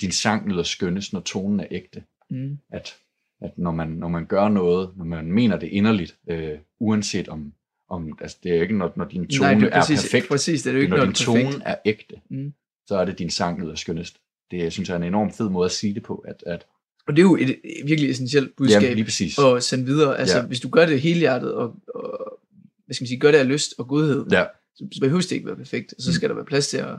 [0.00, 2.04] din sang lyder skønnest, når tonen er ægte.
[2.30, 2.58] Mm.
[2.70, 2.96] At,
[3.40, 7.52] at når, man, når man gør noget, når man mener det inderligt, øh, uanset om,
[7.90, 10.28] om altså det er ikke, når, når din tone Nej, det er er præcis, perfekt,
[10.28, 11.52] præcis, det er jo ikke når noget din perfekt.
[11.52, 12.52] tone er ægte, Mm.
[12.86, 14.16] så er det din sang lyder skønnest.
[14.50, 16.66] Det synes jeg er en enormt fed måde at sige det på, at, at
[17.06, 19.38] Og det er jo et, virkelig essentielt budskab jamen, lige præcis.
[19.38, 20.18] at sende videre.
[20.18, 20.46] Altså, Ja.
[20.46, 22.38] hvis du gør det helhjertet, og, og
[22.86, 25.32] hvad skal man sige, gør det af lyst og godhed, Ja, så så behøver det
[25.32, 26.14] ikke være perfekt, og så Mm.
[26.14, 26.96] skal der være plads til at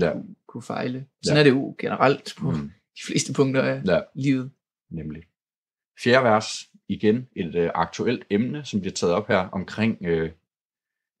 [0.00, 0.12] ja,
[0.48, 1.06] kunne fejle.
[1.24, 1.40] Sådan Ja.
[1.40, 2.58] er det jo generelt på mm,
[2.96, 4.00] de fleste punkter af ja.
[4.14, 4.50] livet.
[4.90, 5.22] nemlig.
[6.04, 10.30] Fjerde vers, igen et øh, aktuelt emne, som bliver taget op her omkring øh,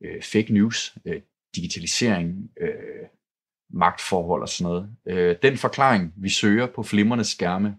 [0.04, 1.20] øh, fake news, øh,
[1.56, 3.06] digitalisering, øh,
[3.70, 4.96] magtforhold og sådan noget.
[5.06, 7.76] Øh, den forklaring, vi søger på flimrende skærme,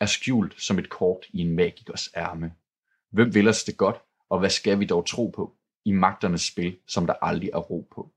[0.00, 2.52] er skjult som et kort i en magikers ærme.
[3.12, 3.96] Hvem vil os det godt,
[4.28, 5.54] og hvad skal vi dog tro på
[5.84, 8.12] i magternes spil, som der aldrig er ro på?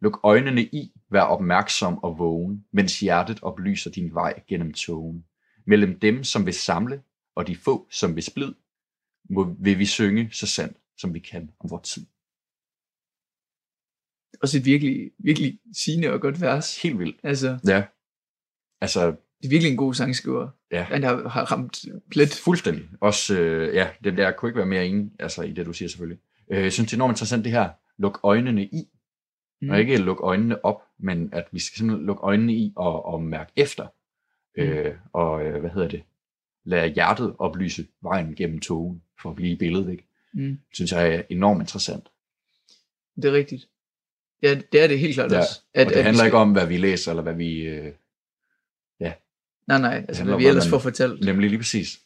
[0.00, 5.24] Luk øjnene i, vær opmærksom og vågen, mens hjertet oplyser din vej gennem togen.
[5.66, 7.02] Mellem dem, som vil samle,
[7.36, 8.54] og de få, som vil splid,
[9.30, 12.06] må, vil vi synge så sandt, som vi kan om vores tid.
[14.42, 16.82] Også et virkelig, virkelig sigende og godt vers.
[16.82, 17.20] Helt vildt.
[17.22, 17.84] Altså, Ja.
[18.80, 20.48] Altså, det er virkelig en god sangskriver.
[20.70, 20.82] Ja.
[20.82, 22.40] Han har, har ramt plet.
[22.44, 22.88] fuldstændig.
[23.00, 25.88] Også, øh, ja, det der kunne ikke være mere enig altså, i det, du siger
[25.88, 26.18] selvfølgelig.
[26.50, 28.88] Øh, jeg synes, det er enormt interessant det her lukke øjnene i,
[29.62, 29.70] mm.
[29.70, 33.22] og ikke lukke øjnene op, men at vi skal simpelthen lukke øjnene i og, og
[33.22, 33.86] mærke efter.
[34.56, 34.62] Mm.
[34.62, 36.02] Øh, og øh, hvad hedder det?
[36.64, 40.04] Lade hjertet oplyse vejen gennem togen, for at blive i billedet, ikke?
[40.32, 40.58] Mm.
[40.72, 42.08] synes jeg er enormt interessant.
[43.16, 43.68] Det er rigtigt.
[44.42, 45.38] Ja, det er det helt klart ja.
[45.38, 45.60] også.
[45.74, 46.26] At, og det at handler skal...
[46.26, 47.60] ikke om, hvad vi læser, eller hvad vi...
[47.60, 47.92] Øh,
[49.00, 49.12] ja.
[49.66, 51.24] Nej, nej, altså hvad vi ellers man, får fortalt.
[51.24, 52.00] Nemlig lige præcis.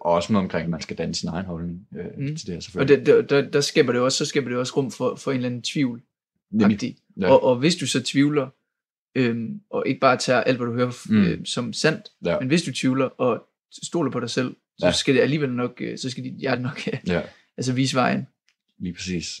[0.00, 2.36] Og også noget omkring, at man skal danne sin egen holdning øh, mm.
[2.36, 2.98] til det her, selvfølgelig.
[3.00, 5.30] Og det, der, der, der skaber det også, så skaber det også rum for, for
[5.30, 6.02] en eller anden tvivl.
[6.50, 6.96] Nemlig.
[7.20, 7.30] Ja.
[7.30, 8.48] Og, og hvis du så tvivler,
[9.14, 11.24] øhm, og ikke bare tager alt, hvad du hører mm.
[11.24, 12.38] øh, som sandt, ja.
[12.38, 13.46] men hvis du tvivler og
[13.82, 14.92] stoler på dig selv, så ja.
[14.92, 17.22] skal det alligevel nok, øh, så skal dit hjerte nok ja.
[17.56, 18.26] altså vise vejen.
[18.78, 19.40] Lige præcis.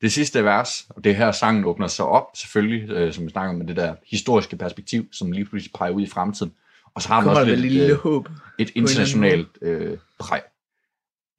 [0.00, 3.50] Det sidste vers, og det her sangen åbner sig op, selvfølgelig, øh, som vi snakker
[3.50, 6.52] om, med det der historiske perspektiv, som lige pludselig peger ud i fremtiden.
[6.94, 8.28] Og så har man også lidt, lille øh, håb
[8.58, 10.42] et internationalt øh, præg.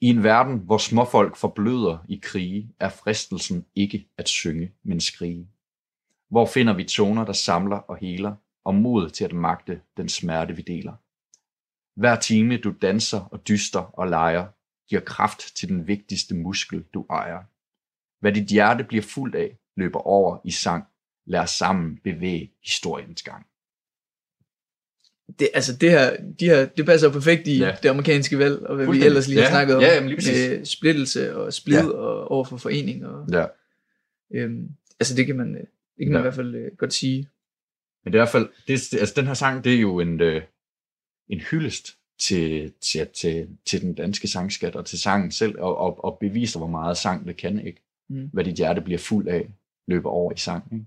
[0.02, 5.48] I en verden, hvor småfolk forbløder i krige, er fristelsen ikke at synge, men skrige.
[6.30, 8.36] Hvor finder vi toner, der samler og heler,
[8.66, 10.94] og mod til at magte den smerte, vi deler.
[11.96, 14.48] Hver time du danser og dyster og leger,
[14.90, 17.44] giver kraft til den vigtigste muskel, du ejer.
[18.20, 20.84] Hvad dit hjerte bliver fuldt af, løber over i sang.
[21.28, 23.46] Lad os sammen bevæge historiens gang.
[25.40, 27.76] Det, altså det her, de her, det passer perfekt i ja.
[27.84, 29.52] det amerikanske valg, og hvad vi ellers lige har ja.
[29.52, 29.82] snakket om.
[29.82, 31.88] Ja, jamen lige med splittelse og splid ja.
[31.88, 33.06] og overfor forening.
[33.06, 33.46] Og, ja.
[34.34, 34.70] øhm,
[35.00, 36.20] altså det kan man, det kan man ja.
[36.20, 37.30] i hvert fald uh, godt sige.
[38.04, 40.22] Men det er i hvert fald, det, altså den her sang, det er jo en,
[40.22, 40.42] uh,
[41.30, 46.06] en hyldest til, til, til, til den danske sangskat og til sangen selv, og, og,
[46.06, 47.82] og beviser, hvor meget sang det kan, ikke?
[48.10, 48.30] Mm.
[48.34, 49.50] Hvad dit hjerte bliver fuld af,
[49.88, 50.86] løber over i sang, ikke?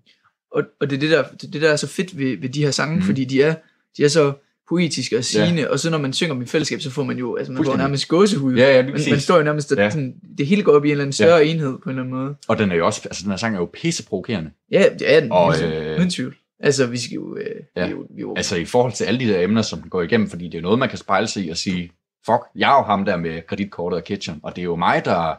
[0.53, 2.63] Og, og det er det der, det, det der er så fedt ved, ved de
[2.63, 3.03] her sange, mm.
[3.03, 3.55] fordi de er,
[3.97, 4.33] de er så
[4.69, 5.69] poetiske og sigende, ja.
[5.69, 7.77] og så når man synger dem i fællesskab, så får man jo, altså man får
[7.77, 8.55] nærmest gåsehud.
[8.55, 9.91] Ja, ja, man, man står jo nærmest, at ja.
[9.91, 11.45] sådan, det hele går op i en eller anden større ja.
[11.45, 12.37] enhed på en eller anden måde.
[12.49, 14.51] Og den er jo også, altså den her sang er jo pisseprovokerende.
[14.71, 16.37] Ja, det er den, og, øh, uden tvivl.
[16.61, 17.87] Altså, vi skal jo, øh, ja.
[17.87, 18.35] vi jo, vi jo...
[18.37, 20.79] Altså, i forhold til alle de der emner, som går igennem, fordi det er noget,
[20.79, 21.91] man kan spejle sig i og sige,
[22.27, 25.05] fuck, jeg er jo ham der med kreditkortet og kitchen, og det er jo mig,
[25.05, 25.35] der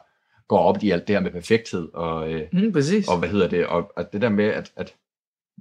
[0.47, 3.07] går op i alt det her med perfekthed, og, øh, mm, præcis.
[3.07, 4.93] og hvad hedder det, og, og det der med, at, at,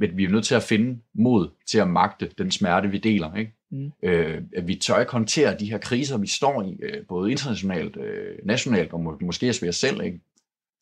[0.02, 3.34] at vi er nødt til at finde mod til at magte den smerte, vi deler,
[3.34, 3.54] ikke?
[3.70, 3.92] Mm.
[4.02, 7.96] Øh, at vi tør ikke håndtere de her kriser, vi står i, øh, både internationalt,
[7.96, 10.20] øh, nationalt og må, måske også ved os selv, ikke?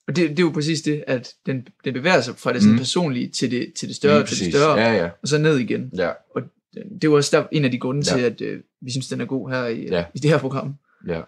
[0.09, 2.73] Og det, det er jo præcis det, at den, den bevæger sig fra det sådan
[2.73, 2.79] mm.
[2.79, 5.11] personlige til det, til det større, til det større, ja, ja.
[5.23, 5.91] og så ned igen.
[5.97, 6.11] Ja.
[6.35, 6.43] Og
[6.75, 8.17] det er jo også der, en af de grunde ja.
[8.17, 10.05] til, at øh, vi synes, den er god her i, ja.
[10.15, 10.75] i det her program.
[11.07, 11.21] Ja.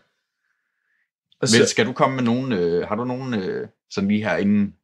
[1.41, 4.25] Og så, Men skal du komme med nogen, øh, har du nogen, øh, sådan lige
[4.25, 4.75] her inden,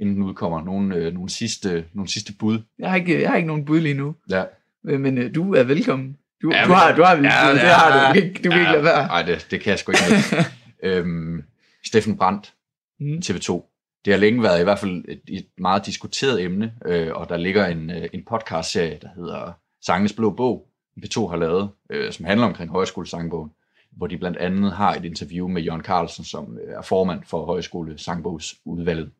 [0.00, 2.58] inden den udkommer, nogen, øh, nogen, sidste, nogen sidste bud?
[2.78, 4.14] Jeg har, ikke, jeg har ikke nogen bud lige nu.
[4.30, 4.44] Ja.
[4.84, 6.16] Men, men øh, du er velkommen.
[6.42, 8.20] Du, ja, du, har, du har, ja, ja, det har du.
[8.20, 9.06] Du kan, du kan ja, ikke lade være.
[9.06, 10.44] Nej, det, det kan jeg sgu ikke
[10.96, 11.42] øhm,
[11.84, 12.54] Steffen Brandt,
[13.00, 13.22] mm.
[13.24, 13.62] TV2.
[14.04, 17.36] Det har længe været i hvert fald et, et meget diskuteret emne, øh, og der
[17.36, 20.68] ligger en, øh, en podcast-serie, der hedder Sangens Blå Bog,
[21.04, 23.50] P2 har lavet, øh, som handler omkring højskolesangbogen,
[23.90, 27.44] hvor de blandt andet har et interview med Jørgen Carlsen, som øh, er formand for
[27.44, 29.10] højskolesangbogsudvalget,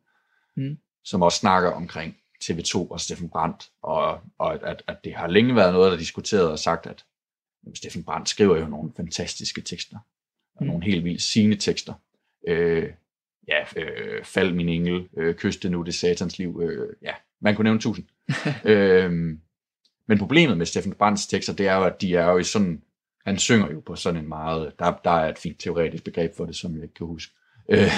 [0.55, 0.77] mm.
[1.03, 5.55] som også snakker omkring TV2 og Steffen Brandt, og, og at, at det har længe
[5.55, 7.05] været noget, der er diskuteret og sagt, at
[7.75, 9.97] Steffen Brandt skriver jo nogle fantastiske tekster,
[10.55, 10.67] og mm.
[10.67, 11.93] nogle helt vildt sigende tekster.
[12.47, 12.89] Øh,
[13.49, 17.63] ja, øh, fald min engel, øh, kyste nu det satans liv, øh, ja, man kunne
[17.63, 18.05] nævne tusind.
[18.71, 19.11] øh,
[20.07, 22.81] men problemet med Steffen Brandts tekster, det er jo, at de er jo i sådan,
[23.25, 26.45] han synger jo på sådan en meget, der, der er et fint teoretisk begreb for
[26.45, 27.33] det, som jeg ikke kan huske.
[27.69, 27.91] Øh,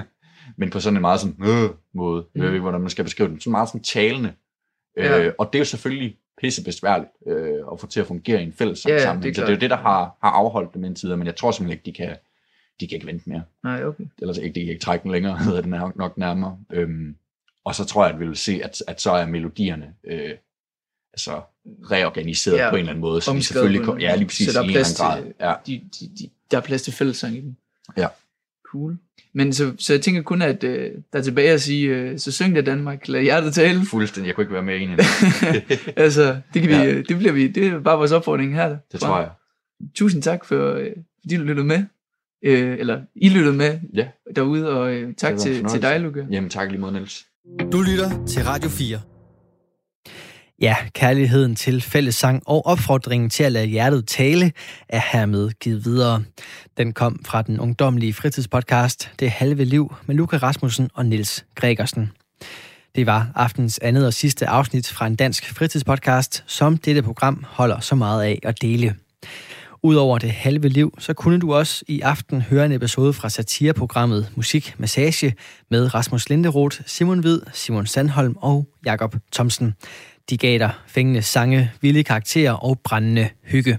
[0.58, 2.42] men på sådan en meget sådan, øh, måde, mm.
[2.42, 4.32] øh, hvordan man skal beskrive den, sådan meget sådan talende.
[4.98, 5.30] Øh, ja.
[5.38, 8.86] Og det er jo selvfølgelig pissebesværligt øh, at få til at fungere i en fælles
[8.86, 9.36] ja, sammenhæng.
[9.36, 11.72] Så det er jo det, der har, har afholdt dem indtil men jeg tror simpelthen
[11.72, 12.16] ikke, de kan,
[12.80, 13.42] de kan ikke vente mere.
[13.64, 14.04] Nej, okay.
[14.18, 16.58] Ellers ikke, de kan ikke trække den længere, hedder det nok, nok nærmere.
[16.72, 17.16] Øhm,
[17.64, 20.30] og så tror jeg, at vi vil se, at, at så er melodierne øh,
[21.12, 21.40] altså
[21.90, 23.20] reorganiseret ja, på en eller anden måde.
[23.20, 25.32] Så de selvfølgelig ja, lige præcis så der er i en grad.
[25.40, 25.54] Ja.
[25.66, 27.56] De, de, de, der er plads til fællesang i dem.
[27.96, 28.06] Ja.
[28.66, 28.98] Cool.
[29.32, 32.32] Men så, så jeg tænker kun, at øh, der er tilbage at sige, øh, så
[32.32, 33.80] syng det Danmark, lad hjertet tale.
[33.86, 34.98] Fuldstændig, jeg kunne ikke være med enig.
[36.04, 36.94] altså, det, kan vi, ja.
[36.94, 38.76] det bliver vi, det er bare vores opfordring her.
[38.92, 39.30] Det tror jeg.
[39.94, 41.84] Tusind tak for, øh, fordi du lyttede med.
[42.42, 44.06] Øh, eller I lyttede med ja.
[44.36, 46.26] derude, og øh, tak til, til dig, Luca.
[46.30, 47.26] Jamen tak lige mod, Niels.
[47.72, 49.00] Du lytter til Radio 4.
[50.60, 54.52] Ja, kærligheden til fællessang og opfordringen til at lade hjertet tale
[54.88, 56.22] er hermed givet videre.
[56.76, 62.12] Den kom fra den ungdomlige fritidspodcast Det Halve Liv med Luca Rasmussen og Nils Gregersen.
[62.94, 67.80] Det var aftens andet og sidste afsnit fra en dansk fritidspodcast, som dette program holder
[67.80, 68.94] så meget af at dele.
[69.82, 74.32] Udover det halve liv, så kunne du også i aften høre en episode fra satireprogrammet
[74.36, 75.34] Musik Massage
[75.70, 79.74] med Rasmus Linderoth, Simon Vid, Simon Sandholm og Jakob Thomsen.
[80.30, 83.78] De gav dig fængende sange, vilde karakterer og brændende hygge.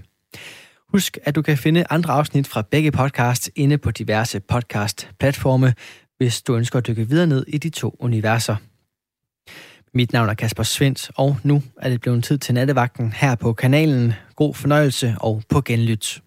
[0.88, 5.74] Husk, at du kan finde andre afsnit fra begge podcasts inde på diverse podcast-platforme,
[6.18, 8.56] hvis du ønsker at dykke videre ned i de to universer.
[9.94, 13.52] Mit navn er Kasper Svendt, og nu er det blevet tid til nattevagten her på
[13.52, 14.12] kanalen.
[14.36, 16.22] God fornøjelse og på genlyt.